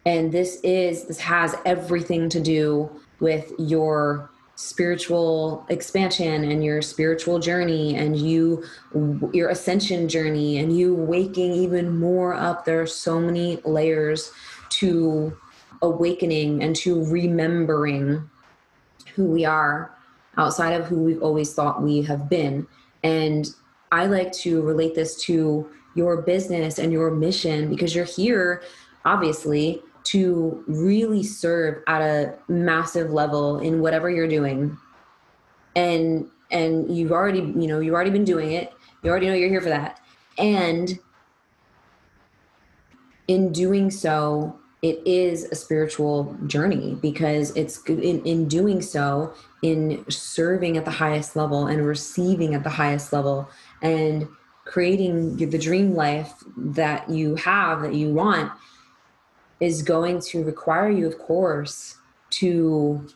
And 0.04 0.32
this 0.32 0.60
is 0.62 1.04
this 1.04 1.20
has 1.20 1.54
everything 1.64 2.28
to 2.30 2.40
do 2.40 2.90
with 3.20 3.52
your 3.58 4.30
spiritual 4.60 5.64
expansion 5.68 6.50
and 6.50 6.64
your 6.64 6.82
spiritual 6.82 7.38
journey 7.38 7.94
and 7.94 8.16
you 8.16 8.64
your 9.32 9.50
ascension 9.50 10.08
journey 10.08 10.58
and 10.58 10.76
you 10.76 10.92
waking 10.92 11.52
even 11.52 11.96
more 11.96 12.34
up. 12.34 12.64
There 12.64 12.82
are 12.82 12.86
so 12.86 13.20
many 13.20 13.60
layers 13.64 14.32
to 14.70 15.32
awakening 15.80 16.60
and 16.60 16.74
to 16.74 17.04
remembering 17.04 18.28
who 19.14 19.26
we 19.26 19.44
are 19.44 19.94
outside 20.36 20.72
of 20.72 20.86
who 20.86 21.04
we've 21.04 21.22
always 21.22 21.54
thought 21.54 21.80
we 21.80 22.02
have 22.02 22.28
been. 22.28 22.66
And 23.04 23.46
I 23.92 24.06
like 24.06 24.32
to 24.42 24.60
relate 24.62 24.96
this 24.96 25.22
to 25.26 25.70
your 25.94 26.22
business 26.22 26.80
and 26.80 26.92
your 26.92 27.12
mission 27.12 27.70
because 27.70 27.94
you're 27.94 28.04
here, 28.04 28.64
obviously, 29.04 29.84
to 30.10 30.64
really 30.66 31.22
serve 31.22 31.82
at 31.86 32.00
a 32.00 32.34
massive 32.48 33.10
level 33.10 33.58
in 33.58 33.80
whatever 33.80 34.08
you're 34.08 34.28
doing. 34.28 34.76
And 35.76 36.26
and 36.50 36.96
you've 36.96 37.12
already, 37.12 37.40
you 37.40 37.66
know, 37.66 37.80
you've 37.80 37.94
already 37.94 38.10
been 38.10 38.24
doing 38.24 38.52
it. 38.52 38.72
You 39.02 39.10
already 39.10 39.26
know 39.26 39.34
you're 39.34 39.50
here 39.50 39.60
for 39.60 39.68
that. 39.68 40.00
And 40.38 40.98
in 43.28 43.52
doing 43.52 43.90
so, 43.90 44.58
it 44.80 45.02
is 45.06 45.44
a 45.44 45.54
spiritual 45.54 46.34
journey 46.46 46.96
because 47.02 47.54
it's 47.54 47.84
in, 47.86 48.24
in 48.24 48.48
doing 48.48 48.80
so, 48.80 49.34
in 49.62 50.04
serving 50.08 50.78
at 50.78 50.86
the 50.86 50.90
highest 50.90 51.36
level 51.36 51.66
and 51.66 51.84
receiving 51.84 52.54
at 52.54 52.64
the 52.64 52.70
highest 52.70 53.12
level, 53.12 53.48
and 53.82 54.26
creating 54.64 55.36
the 55.36 55.58
dream 55.58 55.94
life 55.94 56.32
that 56.56 57.10
you 57.10 57.34
have 57.34 57.82
that 57.82 57.94
you 57.94 58.12
want 58.12 58.50
is 59.60 59.82
going 59.82 60.20
to 60.20 60.44
require 60.44 60.90
you, 60.90 61.06
of 61.06 61.18
course, 61.18 61.96
to 62.30 63.06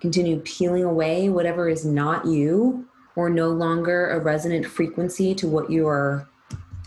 continue 0.00 0.40
peeling 0.40 0.84
away 0.84 1.28
whatever 1.28 1.68
is 1.68 1.84
not 1.84 2.24
you 2.24 2.86
or 3.16 3.28
no 3.28 3.50
longer 3.50 4.10
a 4.10 4.20
resonant 4.20 4.64
frequency 4.64 5.34
to 5.34 5.46
what 5.46 5.70
you 5.70 5.86
are 5.86 6.26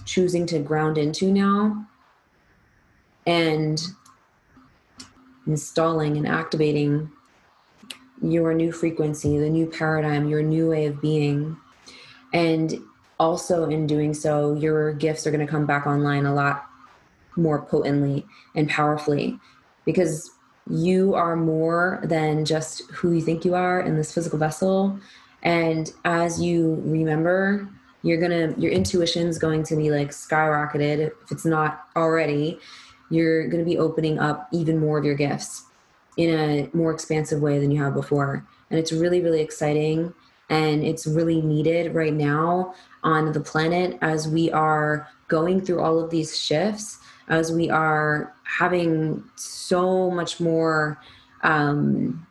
choosing 0.06 0.46
to 0.48 0.60
ground 0.60 0.98
into 0.98 1.32
now 1.32 1.86
and 3.28 3.82
installing 5.46 6.18
and 6.18 6.28
activating 6.28 7.10
your 8.22 8.54
new 8.54 8.72
frequency, 8.72 9.38
the 9.38 9.50
new 9.50 9.68
paradigm, 9.68 10.28
your 10.28 10.42
new 10.42 10.70
way 10.70 10.86
of 10.86 11.02
being. 11.02 11.58
And 12.34 12.80
also, 13.20 13.70
in 13.70 13.86
doing 13.86 14.14
so, 14.14 14.56
your 14.56 14.94
gifts 14.94 15.28
are 15.28 15.32
going 15.32 15.46
to 15.46 15.52
come 15.52 15.66
back 15.66 15.86
online 15.86 16.26
a 16.26 16.34
lot 16.34 16.66
more 17.36 17.62
potently 17.62 18.26
and 18.56 18.70
powerfully 18.70 19.40
because 19.86 20.32
you 20.70 21.14
are 21.14 21.36
more 21.36 22.02
than 22.06 22.46
just 22.46 22.90
who 22.92 23.14
you 23.14 23.22
think 23.22 23.44
you 23.44 23.56
are 23.56 23.82
in 23.82 23.98
this 23.98 24.14
physical 24.14 24.40
vessel. 24.40 24.98
And 25.42 25.92
as 26.06 26.42
you 26.42 26.82
remember, 26.86 27.68
you're 28.02 28.20
gonna 28.20 28.54
your 28.58 28.72
intuition's 28.72 29.38
going 29.38 29.64
to 29.64 29.76
be 29.76 29.90
like 29.90 30.10
skyrocketed 30.10 31.00
if 31.00 31.32
it's 31.32 31.46
not 31.46 31.88
already. 31.96 32.60
You're 33.10 33.48
gonna 33.48 33.66
be 33.66 33.78
opening 33.78 34.20
up 34.20 34.48
even 34.52 34.80
more 34.80 34.98
of 34.98 35.06
your 35.06 35.16
gifts 35.16 35.66
in 36.18 36.30
a 36.30 36.70
more 36.76 36.92
expansive 36.92 37.42
way 37.42 37.60
than 37.60 37.72
you 37.72 37.82
have 37.84 37.94
before. 37.94 38.46
And 38.70 38.80
it's 38.80 38.92
really, 38.92 39.22
really 39.22 39.42
exciting. 39.42 40.14
And 40.50 40.84
it's 40.84 41.08
really 41.08 41.42
needed 41.42 41.96
right 41.96 42.14
now 42.14 42.76
on 43.04 43.32
the 43.32 43.40
planet 43.40 43.98
as 44.02 44.28
we 44.28 44.52
are 44.52 45.08
going 45.28 45.62
through 45.62 45.82
all 45.82 46.00
of 46.00 46.12
these 46.12 46.38
shifts, 46.38 47.00
as 47.30 47.52
we 47.52 47.70
are 47.70 48.36
having 48.44 49.24
so 49.36 50.12
much 50.12 50.40
more 50.40 51.00
um, 51.42 52.26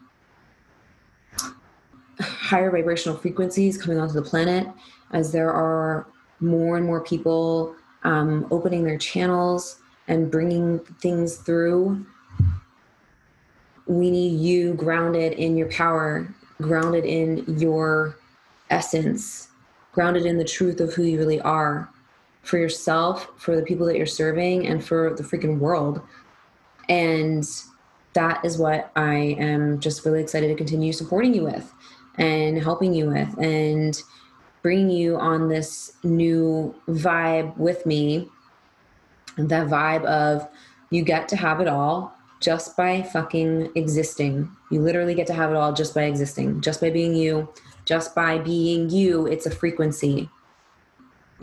higher 2.21 2.71
vibrational 2.71 3.17
frequencies 3.17 3.81
coming 3.81 3.99
onto 3.99 4.15
the 4.15 4.23
planet, 4.23 4.67
as 5.13 5.33
there 5.33 5.53
are 5.53 6.07
more 6.41 6.77
and 6.77 6.87
more 6.87 7.03
people 7.03 7.75
um, 8.05 8.47
opening 8.51 8.85
their 8.85 8.99
channels 8.99 9.81
and 10.09 10.31
bringing 10.31 10.79
things 11.01 11.37
through 11.37 12.05
we 13.87 14.11
need 14.11 14.41
you 14.41 14.75
grounded 14.75 15.33
in 15.35 15.57
your 15.57 15.69
power, 15.69 16.33
grounded 16.61 17.05
in 17.05 17.45
your 17.59 18.17
essence, 18.71 19.49
grounded 19.93 20.25
in 20.25 20.39
the 20.39 20.45
truth 20.45 20.81
of 20.81 20.95
who 20.95 21.03
you 21.03 21.19
really 21.19 21.41
are 21.41 21.89
for 22.43 22.59
yourself, 22.59 23.29
for 23.37 23.57
the 23.57 23.63
people 23.63 23.87
that 23.87 23.97
you're 23.97 24.07
serving, 24.07 24.67
and 24.67 24.85
for 24.85 25.15
the 25.15 25.23
freaking 25.23 25.59
world. 25.59 26.01
And 26.89 27.45
that 28.15 28.45
is 28.45 28.59
what 28.59 28.91
I 28.97 29.37
am 29.39 29.81
just 29.81 30.05
really 30.05 30.21
excited 30.21 30.49
to 30.49 30.55
continue 30.55 30.93
supporting 30.93 31.35
you 31.35 31.45
with 31.45 31.73
and 32.17 32.59
helping 32.63 32.93
you 32.93 33.09
with 33.09 33.39
and 33.39 34.01
bringing 34.61 34.91
you 34.91 35.17
on 35.17 35.49
this 35.49 35.93
new 36.03 36.75
vibe 36.89 37.57
with 37.57 37.87
me. 37.87 38.29
That 39.39 39.69
vibe 39.69 40.05
of 40.05 40.47
you 40.91 41.03
get 41.03 41.29
to 41.29 41.37
have 41.37 41.61
it 41.61 41.69
all 41.69 42.15
just 42.41 42.77
by 42.77 43.03
fucking 43.03 43.71
existing. 43.77 44.51
You 44.71 44.83
literally 44.83 45.15
get 45.15 45.27
to 45.29 45.35
have 45.35 45.51
it 45.51 45.57
all 45.57 45.73
just 45.73 45.95
by 45.95 46.03
existing, 46.03 46.61
just 46.61 46.81
by 46.81 46.91
being 46.91 47.15
you, 47.15 47.49
just 47.87 48.15
by 48.15 48.39
being 48.39 48.91
you. 48.91 49.27
It's 49.27 49.47
a 49.47 49.51
frequency. 49.51 50.29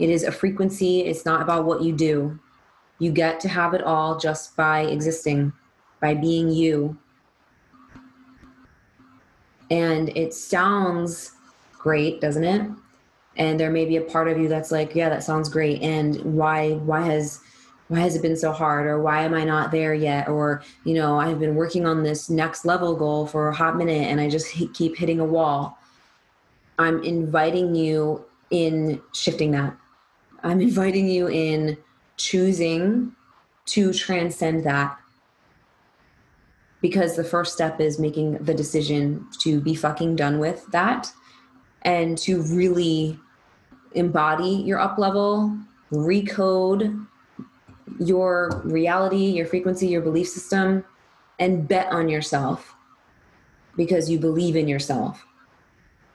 It 0.00 0.08
is 0.08 0.24
a 0.24 0.32
frequency. 0.32 1.02
It's 1.02 1.26
not 1.26 1.42
about 1.42 1.66
what 1.66 1.82
you 1.82 1.92
do. 1.92 2.40
You 2.98 3.12
get 3.12 3.38
to 3.40 3.48
have 3.48 3.74
it 3.74 3.82
all 3.82 4.18
just 4.18 4.56
by 4.56 4.80
existing, 4.80 5.52
by 6.00 6.14
being 6.14 6.48
you. 6.48 6.96
And 9.70 10.08
it 10.16 10.32
sounds 10.32 11.32
great, 11.78 12.22
doesn't 12.22 12.44
it? 12.44 12.70
And 13.36 13.60
there 13.60 13.70
may 13.70 13.84
be 13.84 13.98
a 13.98 14.00
part 14.00 14.26
of 14.28 14.38
you 14.38 14.48
that's 14.48 14.72
like, 14.72 14.94
yeah, 14.94 15.10
that 15.10 15.22
sounds 15.22 15.50
great. 15.50 15.82
And 15.82 16.16
why 16.34 16.72
why 16.72 17.02
has 17.02 17.40
why 17.88 18.00
has 18.00 18.16
it 18.16 18.22
been 18.22 18.36
so 18.36 18.52
hard 18.52 18.86
or 18.86 19.02
why 19.02 19.22
am 19.22 19.34
i 19.34 19.42
not 19.42 19.72
there 19.72 19.92
yet 19.92 20.28
or 20.28 20.62
you 20.84 20.94
know 20.94 21.18
i've 21.18 21.40
been 21.40 21.56
working 21.56 21.86
on 21.86 22.04
this 22.04 22.30
next 22.30 22.64
level 22.64 22.94
goal 22.94 23.26
for 23.26 23.48
a 23.48 23.54
hot 23.54 23.76
minute 23.76 24.06
and 24.06 24.20
i 24.20 24.28
just 24.28 24.46
keep 24.74 24.96
hitting 24.96 25.18
a 25.18 25.24
wall 25.24 25.76
i'm 26.78 27.02
inviting 27.02 27.74
you 27.74 28.24
in 28.50 29.02
shifting 29.12 29.50
that 29.50 29.76
i'm 30.42 30.60
inviting 30.60 31.08
you 31.08 31.28
in 31.28 31.76
choosing 32.16 33.12
to 33.66 33.92
transcend 33.92 34.64
that 34.64 34.96
because 36.80 37.14
the 37.14 37.24
first 37.24 37.52
step 37.52 37.80
is 37.80 37.98
making 37.98 38.38
the 38.38 38.54
decision 38.54 39.26
to 39.38 39.60
be 39.60 39.74
fucking 39.74 40.16
done 40.16 40.38
with 40.38 40.66
that 40.72 41.12
and 41.82 42.16
to 42.18 42.42
really 42.42 43.18
embody 43.94 44.62
your 44.64 44.78
up 44.78 44.98
level 44.98 45.56
recode 45.92 47.06
your 47.98 48.62
reality, 48.64 49.26
your 49.26 49.46
frequency, 49.46 49.88
your 49.88 50.00
belief 50.00 50.28
system, 50.28 50.84
and 51.38 51.66
bet 51.66 51.88
on 51.92 52.08
yourself 52.08 52.74
because 53.76 54.10
you 54.10 54.18
believe 54.18 54.56
in 54.56 54.68
yourself. 54.68 55.26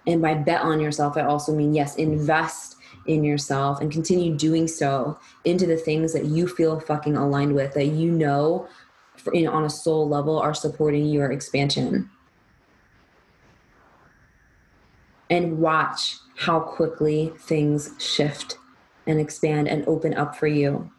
And 0.07 0.21
by 0.21 0.35
bet 0.35 0.61
on 0.61 0.79
yourself, 0.79 1.17
I 1.17 1.21
also 1.21 1.53
mean, 1.53 1.73
yes, 1.73 1.95
invest 1.95 2.74
in 3.07 3.23
yourself 3.23 3.81
and 3.81 3.91
continue 3.91 4.35
doing 4.35 4.67
so 4.67 5.19
into 5.43 5.65
the 5.65 5.77
things 5.77 6.13
that 6.13 6.25
you 6.25 6.47
feel 6.47 6.79
fucking 6.79 7.15
aligned 7.15 7.53
with, 7.53 7.73
that 7.73 7.87
you 7.87 8.11
know 8.11 8.67
for, 9.17 9.33
you 9.33 9.43
know, 9.43 9.51
on 9.51 9.63
a 9.63 9.69
soul 9.69 10.07
level 10.07 10.39
are 10.39 10.53
supporting 10.53 11.05
your 11.05 11.31
expansion. 11.31 12.09
And 15.29 15.59
watch 15.59 16.17
how 16.35 16.59
quickly 16.59 17.33
things 17.39 17.93
shift 17.99 18.57
and 19.07 19.19
expand 19.19 19.67
and 19.67 19.87
open 19.87 20.13
up 20.13 20.35
for 20.35 20.47
you 20.47 20.91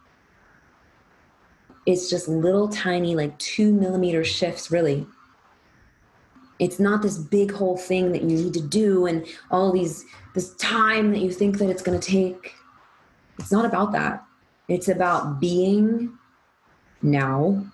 it's 1.87 2.11
just 2.11 2.27
little 2.29 2.69
tiny, 2.69 3.15
like 3.15 3.39
two 3.39 3.73
millimeter 3.73 4.25
shifts, 4.25 4.71
really. 4.71 5.07
It's 6.59 6.79
not 6.79 7.03
this 7.03 7.19
big 7.19 7.53
whole 7.53 7.77
thing 7.77 8.13
that 8.13 8.23
you 8.23 8.37
need 8.37 8.55
to 8.55 8.63
do 8.63 9.07
and 9.07 9.27
all 9.51 9.73
these, 9.73 10.05
this 10.35 10.55
time 10.57 11.13
that 11.13 11.21
you 11.21 11.31
think 11.31 11.59
that 11.59 11.69
it's 11.69 11.83
going 11.83 11.99
to 11.99 12.07
take. 12.11 12.55
It's 13.39 13.53
not 13.53 13.65
about 13.65 13.93
that. 13.93 14.25
It's 14.69 14.89
about 14.89 15.39
being 15.41 16.17
now 17.03 17.65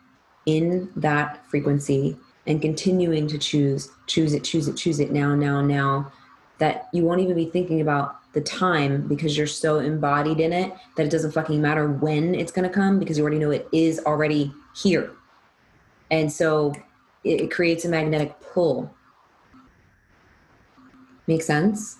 in 0.47 0.91
that 0.97 1.47
frequency 1.47 2.17
and 2.47 2.61
continuing 2.61 3.29
to 3.29 3.39
choose, 3.39 3.89
choose 4.07 4.35
it, 4.35 4.43
choose 4.43 4.67
it, 4.67 4.77
choose 4.77 4.99
it 4.99 5.13
now, 5.13 5.35
now, 5.35 5.61
now, 5.61 6.13
that 6.59 6.89
you 6.93 7.05
won't 7.05 7.21
even 7.21 7.37
be 7.37 7.47
thinking 7.47 7.81
about 7.81 8.17
the 8.33 8.41
time 8.41 9.07
because 9.07 9.37
you're 9.37 9.47
so 9.47 9.79
embodied 9.79 10.41
in 10.41 10.53
it 10.53 10.73
that 10.97 11.07
it 11.07 11.11
doesn't 11.11 11.33
fucking 11.33 11.61
matter 11.61 11.89
when 11.89 12.35
it's 12.35 12.53
going 12.53 12.69
to 12.69 12.75
come 12.75 12.99
because 12.99 13.19
you 13.19 13.23
already 13.23 13.39
know 13.39 13.51
it 13.51 13.69
is 13.73 14.01
already 14.07 14.53
here. 14.75 15.13
And 16.11 16.33
so 16.33 16.75
it, 17.25 17.51
creates 17.51 17.85
a 17.85 17.89
magnetic 17.89 18.41
pull. 18.41 18.93
Make 21.27 21.43
sense? 21.43 21.99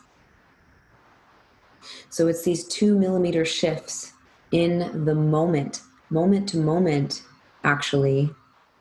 So 2.11 2.29
it's 2.29 2.43
these 2.43 2.65
two 2.65 2.99
millimeter 2.99 3.45
shifts 3.45 4.13
in 4.51 5.05
the 5.05 5.15
moment, 5.15 5.81
moment 6.11 6.49
to 6.51 6.59
moment, 6.59 7.23
actually, 7.65 8.31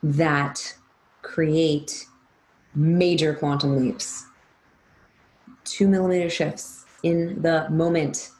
that 0.03 0.75
create 1.21 2.05
major 2.75 3.33
quantum 3.33 3.77
leaps. 3.77 4.25
Two 5.63 5.87
millimeter 5.87 6.29
shifts 6.29 6.85
in 7.03 7.41
the 7.41 7.69
moment, 7.69 8.31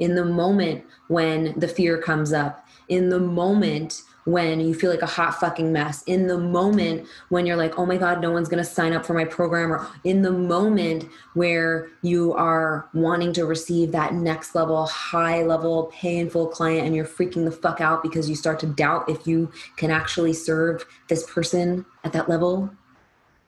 in 0.00 0.14
the 0.14 0.24
moment 0.24 0.84
when 1.08 1.58
the 1.58 1.68
fear 1.68 1.98
comes 1.98 2.32
up, 2.32 2.66
in 2.88 3.08
the 3.08 3.20
moment 3.20 4.02
when 4.26 4.60
you 4.60 4.74
feel 4.74 4.90
like 4.90 5.02
a 5.02 5.06
hot 5.06 5.38
fucking 5.38 5.72
mess, 5.72 6.02
in 6.02 6.26
the 6.26 6.36
moment 6.36 7.06
when 7.28 7.46
you're 7.46 7.56
like, 7.56 7.78
oh 7.78 7.86
my 7.86 7.96
God, 7.96 8.20
no 8.20 8.32
one's 8.32 8.48
gonna 8.48 8.64
sign 8.64 8.92
up 8.92 9.06
for 9.06 9.14
my 9.14 9.24
program, 9.24 9.72
or 9.72 9.86
in 10.04 10.22
the 10.22 10.32
moment 10.32 11.08
where 11.34 11.88
you 12.02 12.32
are 12.34 12.88
wanting 12.92 13.32
to 13.32 13.46
receive 13.46 13.92
that 13.92 14.14
next 14.14 14.54
level, 14.54 14.84
high 14.86 15.42
level, 15.42 15.92
painful 15.94 16.48
client, 16.48 16.86
and 16.86 16.94
you're 16.94 17.04
freaking 17.04 17.44
the 17.44 17.52
fuck 17.52 17.80
out 17.80 18.02
because 18.02 18.28
you 18.28 18.34
start 18.34 18.58
to 18.60 18.66
doubt 18.66 19.08
if 19.08 19.26
you 19.26 19.50
can 19.76 19.90
actually 19.90 20.32
serve 20.32 20.84
this 21.08 21.24
person 21.30 21.86
at 22.02 22.12
that 22.12 22.28
level 22.28 22.68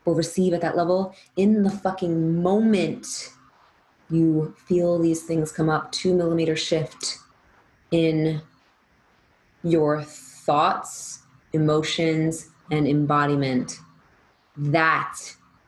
or 0.05 0.15
receive 0.15 0.55
at 0.55 0.61
that 0.61 0.77
level, 0.77 1.15
in 1.37 1.65
the 1.65 1.71
fucking 1.71 2.41
moment 2.41 3.31
you 4.11 4.55
feel 4.67 4.99
these 4.99 5.25
things 5.25 5.53
come 5.53 5.69
up, 5.69 5.93
two 5.93 6.15
millimeter 6.15 6.57
shift 6.57 7.19
in 7.91 8.41
your 9.63 10.05
thoughts, 10.49 11.25
emotions, 11.53 12.49
and 12.71 12.89
embodiment. 12.89 13.81
That 14.57 15.15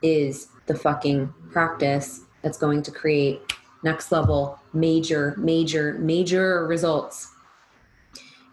is 0.01 0.49
the 0.65 0.75
fucking 0.75 1.35
practice 1.53 2.23
that's 2.41 2.57
going 2.57 2.83
to 2.85 2.91
create 2.91 3.43
next 3.85 4.11
level, 4.11 4.59
major, 4.73 5.35
major, 5.37 5.99
major 5.99 6.67
results. 6.67 7.31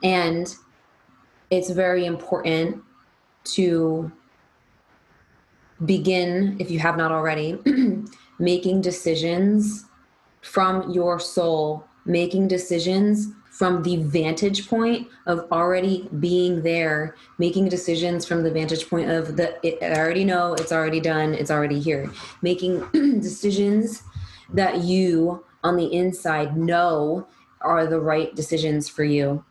And 0.04 0.54
it's 1.50 1.70
very 1.70 2.06
important 2.06 2.84
to 3.56 4.12
begin, 5.86 6.58
if 6.60 6.70
you 6.70 6.80
have 6.80 6.98
not 6.98 7.13
already, 7.13 7.58
making 8.38 8.82
decisions 8.82 9.86
from 10.42 10.92
your 10.92 11.22
soul, 11.22 11.86
making 12.06 12.50
decisions 12.50 13.30
from 13.58 13.82
the 13.82 13.96
vantage 13.96 14.70
point 14.70 15.08
of 15.26 15.48
already 15.52 16.08
being 16.20 16.62
there, 16.62 17.15
making 17.39 17.67
decisions 17.67 18.24
from 18.24 18.43
the 18.43 18.52
vantage 18.52 18.88
point 18.88 19.10
of 19.10 19.36
the 19.36 19.58
it, 19.65 19.82
I 19.82 19.98
already 19.98 20.24
know, 20.24 20.54
it's 20.54 20.72
already 20.72 21.00
done, 21.00 21.34
it's 21.34 21.50
already 21.50 21.80
here. 21.80 22.12
Making 22.43 22.86
decisions 23.20 24.04
that 24.54 24.84
you 24.84 25.43
on 25.63 25.76
the 25.76 25.91
inside 25.91 26.56
know 26.56 27.28
are 27.62 27.88
the 27.88 28.00
right 28.00 28.36
decisions 28.36 28.88
for 28.88 29.04
you. 29.04 29.43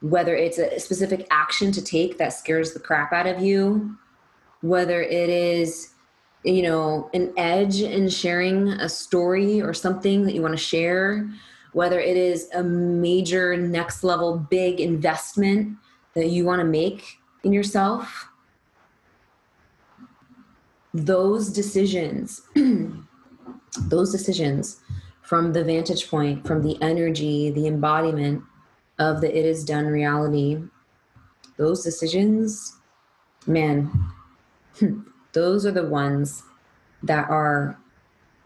Whether 0.00 0.34
it's 0.34 0.56
a 0.56 0.80
specific 0.80 1.26
action 1.30 1.72
to 1.72 1.84
take 1.84 2.16
that 2.16 2.32
scares 2.32 2.72
the 2.72 2.80
crap 2.80 3.12
out 3.12 3.26
of 3.26 3.42
you, 3.42 3.98
whether 4.62 5.02
it 5.02 5.28
is 5.28 5.90
you 6.42 6.62
know 6.62 7.10
an 7.12 7.34
edge 7.36 7.82
in 7.82 8.08
sharing 8.08 8.68
a 8.68 8.88
story 8.88 9.60
or 9.60 9.74
something 9.74 10.22
that 10.22 10.32
you 10.32 10.40
want 10.40 10.54
to 10.54 10.64
share 10.64 11.28
whether 11.76 12.00
it 12.00 12.16
is 12.16 12.48
a 12.54 12.62
major 12.62 13.54
next 13.54 14.02
level 14.02 14.38
big 14.38 14.80
investment 14.80 15.76
that 16.14 16.28
you 16.28 16.42
want 16.42 16.58
to 16.58 16.64
make 16.64 17.18
in 17.44 17.52
yourself 17.52 18.30
those 20.94 21.52
decisions 21.52 22.40
those 23.88 24.10
decisions 24.10 24.80
from 25.20 25.52
the 25.52 25.62
vantage 25.62 26.08
point 26.08 26.46
from 26.46 26.62
the 26.62 26.80
energy 26.80 27.50
the 27.50 27.66
embodiment 27.66 28.42
of 28.98 29.20
the 29.20 29.28
it 29.38 29.44
is 29.44 29.62
done 29.62 29.84
reality 29.84 30.58
those 31.58 31.84
decisions 31.84 32.78
man 33.46 33.92
those 35.34 35.66
are 35.66 35.72
the 35.72 35.86
ones 35.86 36.42
that 37.02 37.28
are 37.28 37.78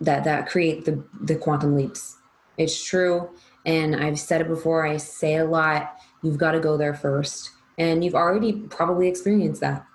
that 0.00 0.24
that 0.24 0.48
create 0.48 0.84
the 0.84 1.00
the 1.20 1.36
quantum 1.36 1.76
leaps 1.76 2.16
it's 2.60 2.84
true. 2.84 3.30
And 3.64 3.96
I've 3.96 4.18
said 4.18 4.42
it 4.42 4.48
before, 4.48 4.86
I 4.86 4.98
say 4.98 5.36
a 5.36 5.44
lot. 5.44 5.96
You've 6.22 6.36
got 6.36 6.52
to 6.52 6.60
go 6.60 6.76
there 6.76 6.94
first. 6.94 7.50
And 7.78 8.04
you've 8.04 8.14
already 8.14 8.52
probably 8.52 9.08
experienced 9.08 9.62
that. 9.62 9.86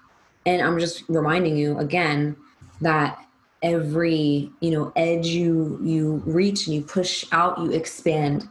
And 0.47 0.61
I'm 0.63 0.79
just 0.79 1.03
reminding 1.07 1.57
you 1.57 1.77
again 1.77 2.35
that 2.81 3.23
every 3.61 4.51
you 4.59 4.69
know 4.69 4.91
edge 4.95 5.27
you 5.27 5.79
you 5.81 6.21
reach 6.25 6.67
and 6.67 6.75
you 6.75 6.81
push 6.81 7.25
out 7.31 7.57
you 7.57 7.71
expand 7.71 8.47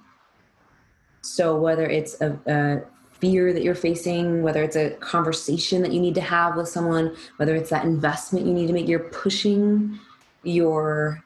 so 1.20 1.57
whether 1.57 1.87
it's 1.87 2.20
a, 2.20 2.37
a, 2.46 2.81
fear 3.12 3.53
that 3.53 3.62
you're 3.62 3.74
facing 3.77 4.42
whether 4.42 4.62
it's 4.62 4.77
a 4.77 4.90
conversation 5.00 5.83
that 5.83 5.92
you 5.92 6.00
need 6.00 6.14
to 6.14 6.20
have 6.20 6.57
with 6.57 6.66
someone 6.68 7.14
whether 7.37 7.55
it's 7.55 7.70
that 7.70 7.85
investment 7.85 8.44
you 8.44 8.53
need 8.53 8.66
to 8.66 8.72
make 8.72 8.88
you're 8.88 9.11
pushing 9.11 9.98
your 10.42 11.22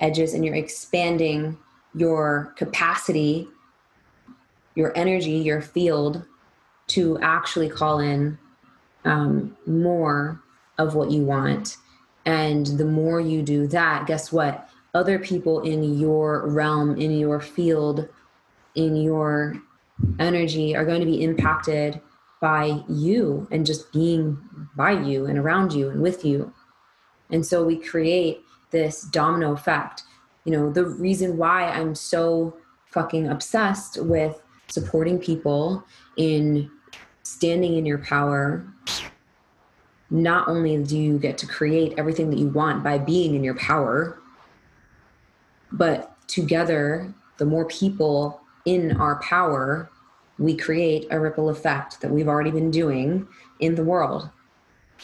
edges 0.00 0.34
and 0.34 0.44
you're 0.44 0.56
expanding 0.56 1.56
your 1.94 2.52
capacity, 2.56 3.48
your 4.74 4.96
energy, 4.96 5.32
your 5.32 5.60
field 5.60 6.24
to 6.88 7.18
actually 7.20 7.68
call 7.68 7.98
in 7.98 8.38
um, 9.04 9.56
more 9.66 10.40
of 10.78 10.94
what 10.94 11.10
you 11.10 11.22
want. 11.22 11.76
And 12.24 12.66
the 12.66 12.84
more 12.84 13.20
you 13.20 13.42
do 13.42 13.66
that, 13.68 14.06
guess 14.06 14.32
what? 14.32 14.68
Other 14.94 15.18
people 15.18 15.60
in 15.60 15.98
your 15.98 16.48
realm, 16.48 16.96
in 16.96 17.12
your 17.12 17.40
field, 17.40 18.08
in 18.74 18.96
your 18.96 19.60
energy 20.18 20.76
are 20.76 20.84
going 20.84 21.00
to 21.00 21.06
be 21.06 21.22
impacted 21.22 22.00
by 22.40 22.80
you 22.88 23.48
and 23.50 23.66
just 23.66 23.92
being 23.92 24.38
by 24.76 24.92
you 24.92 25.26
and 25.26 25.38
around 25.38 25.72
you 25.72 25.90
and 25.90 26.00
with 26.00 26.24
you. 26.24 26.52
And 27.30 27.44
so 27.44 27.64
we 27.64 27.76
create 27.76 28.42
this 28.70 29.02
domino 29.02 29.52
effect 29.52 30.04
you 30.48 30.56
know 30.56 30.72
the 30.72 30.86
reason 30.86 31.36
why 31.36 31.64
i'm 31.64 31.94
so 31.94 32.56
fucking 32.86 33.28
obsessed 33.28 34.02
with 34.02 34.40
supporting 34.68 35.18
people 35.18 35.84
in 36.16 36.70
standing 37.22 37.76
in 37.76 37.84
your 37.84 37.98
power 37.98 38.66
not 40.08 40.48
only 40.48 40.82
do 40.82 40.96
you 40.96 41.18
get 41.18 41.36
to 41.36 41.46
create 41.46 41.92
everything 41.98 42.30
that 42.30 42.38
you 42.38 42.48
want 42.48 42.82
by 42.82 42.96
being 42.96 43.34
in 43.34 43.44
your 43.44 43.56
power 43.56 44.18
but 45.70 46.16
together 46.28 47.12
the 47.36 47.44
more 47.44 47.66
people 47.66 48.40
in 48.64 48.96
our 48.96 49.20
power 49.20 49.90
we 50.38 50.56
create 50.56 51.06
a 51.10 51.20
ripple 51.20 51.50
effect 51.50 52.00
that 52.00 52.10
we've 52.10 52.28
already 52.28 52.50
been 52.50 52.70
doing 52.70 53.26
in 53.60 53.74
the 53.74 53.84
world. 53.84 54.30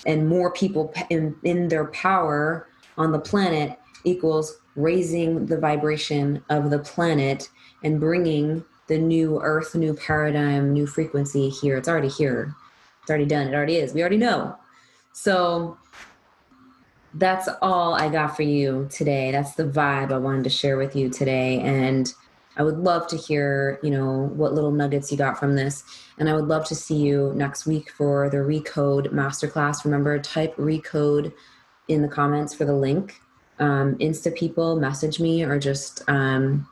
And 0.07 0.29
more 0.29 0.53
people 0.53 0.93
in, 1.11 1.37
in 1.43 1.69
their 1.69 1.87
power 1.87 2.69
on 2.97 3.13
the 3.13 3.19
planet 3.19 3.79
equals 4.05 4.61
raising 4.77 5.47
the 5.47 5.59
vibration 5.59 6.45
of 6.49 6.71
the 6.71 6.79
planet 6.79 7.49
and 7.83 8.01
bringing 8.01 8.65
the 8.87 8.99
new 8.99 9.41
earth, 9.41 9.75
new 9.75 9.95
paradigm, 9.95 10.73
new 10.73 10.87
frequency 10.87 11.49
here. 11.49 11.77
It's 11.77 11.89
already 11.89 12.09
here. 12.09 12.55
It's 13.03 13.11
already 13.11 13.27
done. 13.27 13.49
It 13.49 13.55
already 13.55 13.77
is. 13.77 13.95
We 13.95 14.01
already 14.01 14.17
know. 14.17 14.57
So 15.13 15.79
that's 17.15 17.49
all 17.63 17.95
I 17.95 18.09
got 18.09 18.37
for 18.37 18.43
you 18.43 18.89
today. 18.91 19.31
That's 19.31 19.55
the 19.55 19.65
vibe 19.65 20.13
I 20.13 20.19
wanted 20.19 20.45
to 20.45 20.51
share 20.51 20.77
with 20.77 20.97
you 20.97 21.09
today. 21.09 21.61
And 21.61 22.13
I 22.57 22.63
would 22.63 22.79
love 22.79 23.07
to 23.09 23.17
hear, 23.17 23.79
you 23.83 23.91
know, 23.91 24.31
what 24.35 24.55
little 24.55 24.71
nuggets 24.71 25.11
you 25.11 25.19
got 25.19 25.39
from 25.39 25.55
this. 25.55 25.85
And 26.19 26.29
I 26.29 26.35
would 26.35 26.47
love 26.47 26.67
to 26.67 26.75
see 26.75 26.97
you 26.97 27.33
next 27.35 27.67
week 27.67 27.91
for 27.91 28.29
the 28.31 28.39
Recode 28.39 29.13
Masterclass. 29.13 29.85
Remember, 29.85 30.19
type 30.19 30.57
Recode 30.57 31.33
in 31.89 32.03
the 32.03 32.09
comments 32.09 32.55
for 32.55 32.65
the 32.65 32.75
link 32.75 33.21
um, 33.59 33.97
Insta 33.99 34.35
people 34.35 34.77
message 34.77 35.21
me 35.21 35.45
or 35.45 35.59
just 35.59 36.03
um, 36.09 36.69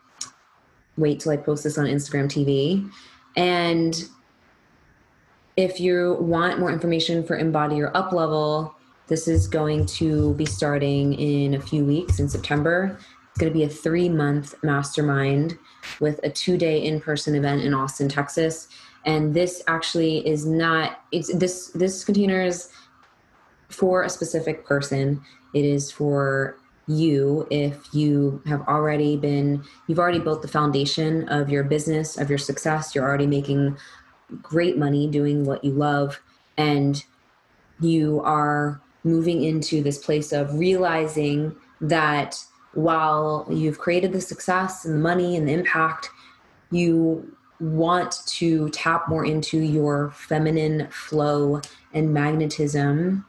wait 0.97 1.21
till 1.21 1.33
I 1.33 1.37
post 1.37 1.65
this 1.65 1.79
on 1.79 1.87
Instagram 1.87 2.27
TV. 2.27 2.91
And 3.37 4.09
if 5.57 5.81
you 5.81 6.17
want 6.21 6.59
more 6.59 6.71
information 6.71 7.25
for 7.25 7.37
Embody 7.37 7.77
Your 7.77 7.97
Up 7.97 8.13
Level, 8.13 8.75
this 9.09 9.29
is 9.29 9.47
going 9.47 9.87
to 9.87 10.35
be 10.35 10.47
starting 10.47 11.15
in 11.15 11.55
a 11.55 11.61
few 11.61 11.85
weeks 11.85 12.19
in 12.19 12.29
September. 12.29 12.97
It's 13.31 13.39
going 13.39 13.53
to 13.53 13.59
be 13.59 13.65
a 13.65 13.69
three 13.69 14.09
month 14.09 14.55
mastermind 14.63 15.59
with 16.01 16.21
a 16.23 16.31
two 16.31 16.57
day 16.57 16.83
in 16.85 17.01
person 17.01 17.35
event 17.35 17.63
in 17.63 17.75
Austin, 17.75 18.09
Texas. 18.09 18.69
And 19.05 19.35
this 19.35 19.63
actually 19.67 20.27
is 20.27 20.47
not, 20.47 21.03
it's 21.11 21.35
this, 21.35 21.69
this 21.69 22.05
container 22.05 22.43
is 22.43 22.71
for 23.69 24.03
a 24.03 24.09
specific 24.09 24.65
person. 24.65 25.21
It 25.55 25.65
is 25.65 25.91
for 25.91 26.57
you 26.97 27.47
if 27.51 27.93
you 27.93 28.43
have 28.47 28.61
already 28.63 29.17
been 29.17 29.63
you've 29.87 29.99
already 29.99 30.19
built 30.19 30.43
the 30.43 30.49
foundation 30.49 31.29
of 31.29 31.51
your 31.51 31.65
business 31.65 32.19
of 32.19 32.29
your 32.29 32.39
success. 32.39 32.95
You're 32.95 33.05
already 33.05 33.27
making 33.27 33.77
great 34.41 34.79
money 34.79 35.07
doing 35.07 35.45
what 35.45 35.63
you 35.65 35.73
love 35.73 36.21
and 36.57 37.05
you 37.81 38.21
are 38.21 38.81
moving 39.05 39.43
into 39.43 39.83
this 39.83 39.99
place 39.99 40.33
of 40.33 40.55
realizing 40.55 41.55
that 41.81 42.39
while 42.75 43.47
you've 43.51 43.79
created 43.79 44.13
the 44.13 44.21
success 44.21 44.85
and 44.85 44.95
the 44.95 45.01
money 45.01 45.37
and 45.37 45.49
the 45.49 45.53
impact 45.53 46.09
you 46.71 47.37
want 47.61 48.17
to 48.27 48.69
tap 48.71 49.09
more 49.09 49.25
into 49.25 49.59
your 49.59 50.11
feminine 50.13 50.89
flow 50.91 51.61
and 51.93 52.13
magnetism 52.13 53.25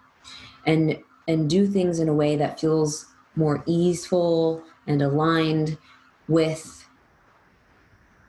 and 0.66 0.98
and 1.28 1.50
do 1.50 1.68
things 1.68 2.00
in 2.00 2.10
a 2.10 2.14
way 2.14 2.36
that 2.36 2.60
feels 2.60 3.06
more 3.36 3.64
easeful 3.66 4.64
and 4.88 5.02
aligned 5.02 5.78
with 6.28 6.86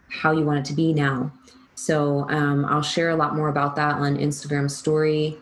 how 0.08 0.32
you 0.32 0.44
want 0.44 0.60
it 0.60 0.64
to 0.66 0.74
be 0.74 0.92
now. 0.92 1.32
So 1.74 2.28
um, 2.30 2.64
I'll 2.64 2.82
share 2.82 3.10
a 3.10 3.16
lot 3.16 3.34
more 3.34 3.48
about 3.48 3.76
that 3.76 3.96
on 3.96 4.16
Instagram 4.16 4.70
story 4.70 5.36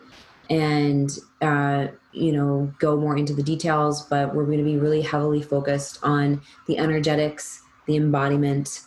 and 0.49 1.09
uh, 1.41 1.87
you 2.11 2.31
know 2.31 2.73
go 2.79 2.97
more 2.97 3.17
into 3.17 3.33
the 3.33 3.43
details. 3.43 4.03
But 4.03 4.33
we're 4.33 4.45
going 4.45 4.57
to 4.57 4.63
be 4.63 4.77
really 4.77 5.01
heavily 5.01 5.41
focused 5.41 5.99
on 6.03 6.41
the 6.67 6.77
energetics, 6.77 7.61
the 7.87 7.95
embodiment, 7.95 8.81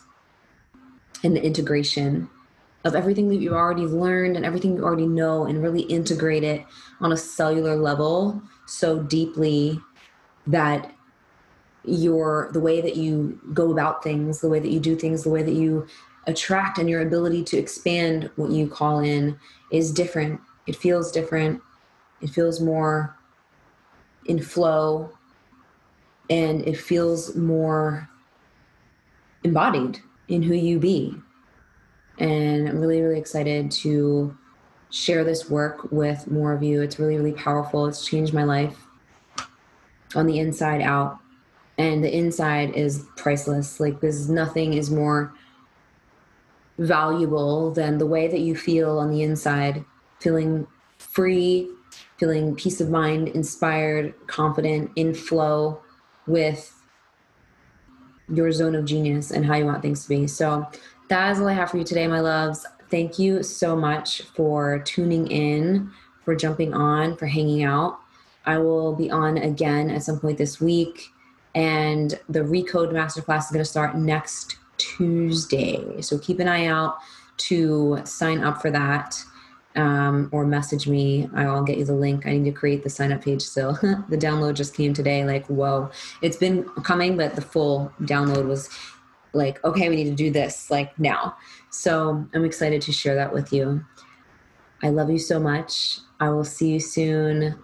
and 1.23 1.35
the 1.35 1.43
integration 1.43 2.29
of 2.83 2.95
everything 2.95 3.27
that 3.29 3.37
you've 3.37 3.53
already 3.53 3.85
learned 3.85 4.35
and 4.35 4.45
everything 4.45 4.75
you 4.75 4.83
already 4.83 5.07
know, 5.07 5.45
and 5.45 5.63
really 5.63 5.81
integrate 5.81 6.43
it 6.43 6.65
on 7.01 7.11
a 7.11 7.17
cellular 7.17 7.75
level 7.75 8.41
so 8.65 9.01
deeply 9.01 9.79
that 10.47 10.91
your 11.83 12.49
the 12.51 12.59
way 12.59 12.81
that 12.81 12.97
you 12.97 13.39
go 13.53 13.71
about 13.71 14.03
things 14.03 14.41
the 14.41 14.49
way 14.49 14.59
that 14.59 14.69
you 14.69 14.79
do 14.79 14.93
things 14.95 15.23
the 15.23 15.29
way 15.29 15.41
that 15.41 15.53
you 15.53 15.87
attract 16.27 16.77
and 16.77 16.89
your 16.89 17.01
ability 17.01 17.43
to 17.43 17.57
expand 17.57 18.29
what 18.35 18.51
you 18.51 18.67
call 18.67 18.99
in 18.99 19.39
is 19.71 19.91
different. 19.91 20.39
It 20.67 20.75
feels 20.75 21.11
different. 21.11 21.61
It 22.21 22.29
feels 22.29 22.59
more 22.59 23.17
in 24.25 24.41
flow. 24.41 25.09
And 26.29 26.67
it 26.67 26.77
feels 26.77 27.35
more 27.35 28.09
embodied 29.43 29.99
in 30.27 30.43
who 30.43 30.53
you 30.53 30.77
be. 30.77 31.15
And 32.19 32.67
i'm 32.67 32.79
really 32.79 33.01
really 33.01 33.19
excited 33.19 33.71
to 33.71 34.37
share 34.89 35.23
this 35.23 35.49
work 35.49 35.89
with 35.91 36.29
more 36.29 36.51
of 36.51 36.63
you. 36.63 36.81
It's 36.81 36.99
really, 36.99 37.15
really 37.17 37.33
powerful. 37.33 37.85
It's 37.85 38.05
changed 38.05 38.33
my 38.33 38.43
life 38.43 38.86
on 40.15 40.25
the 40.25 40.39
inside 40.39 40.81
out. 40.81 41.19
And 41.77 42.03
the 42.03 42.15
inside 42.15 42.73
is 42.75 43.05
priceless. 43.15 43.79
Like, 43.79 43.99
there's 43.99 44.29
nothing 44.29 44.73
is 44.73 44.89
more 44.89 45.33
valuable 46.79 47.71
than 47.71 47.97
the 47.97 48.05
way 48.05 48.27
that 48.27 48.39
you 48.39 48.55
feel 48.55 48.99
on 48.99 49.11
the 49.11 49.23
inside, 49.23 49.85
feeling 50.19 50.65
free, 50.97 51.69
feeling 52.17 52.55
peace 52.55 52.81
of 52.81 52.89
mind, 52.89 53.27
inspired, 53.29 54.13
confident, 54.27 54.91
in 54.95 55.13
flow 55.13 55.81
with 56.25 56.73
your 58.27 58.51
zone 58.51 58.75
of 58.75 58.85
genius 58.85 59.31
and 59.31 59.45
how 59.45 59.55
you 59.55 59.65
want 59.65 59.81
things 59.81 60.03
to 60.03 60.09
be. 60.09 60.27
So, 60.27 60.67
that 61.09 61.31
is 61.31 61.39
all 61.39 61.47
I 61.47 61.53
have 61.53 61.71
for 61.71 61.77
you 61.77 61.83
today, 61.83 62.07
my 62.07 62.19
loves. 62.19 62.65
Thank 62.89 63.17
you 63.19 63.43
so 63.43 63.75
much 63.75 64.23
for 64.35 64.79
tuning 64.79 65.27
in, 65.27 65.91
for 66.25 66.35
jumping 66.35 66.73
on, 66.73 67.15
for 67.15 67.27
hanging 67.27 67.63
out. 67.63 67.99
I 68.47 68.57
will 68.57 68.95
be 68.95 69.11
on 69.11 69.37
again 69.37 69.91
at 69.91 70.03
some 70.03 70.19
point 70.19 70.37
this 70.37 70.59
week. 70.59 71.09
And 71.53 72.19
the 72.29 72.39
Recode 72.39 72.91
Masterclass 72.91 73.45
is 73.45 73.51
going 73.51 73.59
to 73.59 73.65
start 73.65 73.95
next 73.95 74.57
Tuesday. 74.77 76.01
So 76.01 76.17
keep 76.17 76.39
an 76.39 76.47
eye 76.47 76.65
out 76.65 76.97
to 77.37 77.99
sign 78.05 78.43
up 78.43 78.61
for 78.61 78.71
that 78.71 79.21
um, 79.75 80.29
or 80.31 80.45
message 80.45 80.87
me. 80.87 81.29
I'll 81.35 81.63
get 81.63 81.77
you 81.77 81.85
the 81.85 81.93
link. 81.93 82.25
I 82.25 82.37
need 82.37 82.45
to 82.45 82.51
create 82.51 82.83
the 82.83 82.89
sign 82.89 83.11
up 83.11 83.23
page 83.23 83.41
still. 83.41 83.73
the 84.09 84.17
download 84.17 84.55
just 84.55 84.75
came 84.75 84.93
today. 84.93 85.25
Like, 85.25 85.45
whoa. 85.47 85.91
It's 86.21 86.37
been 86.37 86.63
coming, 86.83 87.17
but 87.17 87.35
the 87.35 87.41
full 87.41 87.91
download 88.01 88.47
was 88.47 88.69
like, 89.33 89.63
okay, 89.63 89.89
we 89.89 89.97
need 89.97 90.05
to 90.05 90.15
do 90.15 90.31
this 90.31 90.71
like 90.71 90.97
now. 90.99 91.35
So 91.69 92.25
I'm 92.33 92.45
excited 92.45 92.81
to 92.83 92.91
share 92.91 93.15
that 93.15 93.33
with 93.33 93.51
you. 93.51 93.83
I 94.83 94.89
love 94.89 95.09
you 95.09 95.19
so 95.19 95.39
much. 95.39 95.99
I 96.19 96.29
will 96.29 96.43
see 96.43 96.69
you 96.69 96.79
soon. 96.79 97.59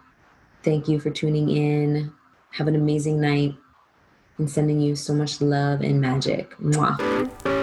Thank 0.63 0.87
you 0.87 0.99
for 0.99 1.09
tuning 1.09 1.49
in. 1.49 2.11
Have 2.51 2.67
an 2.67 2.75
amazing 2.75 3.19
night 3.19 3.55
and 4.37 4.49
sending 4.49 4.79
you 4.79 4.95
so 4.95 5.13
much 5.13 5.41
love 5.41 5.81
and 5.81 5.99
magic. 5.99 6.55
Mwah. 6.57 7.62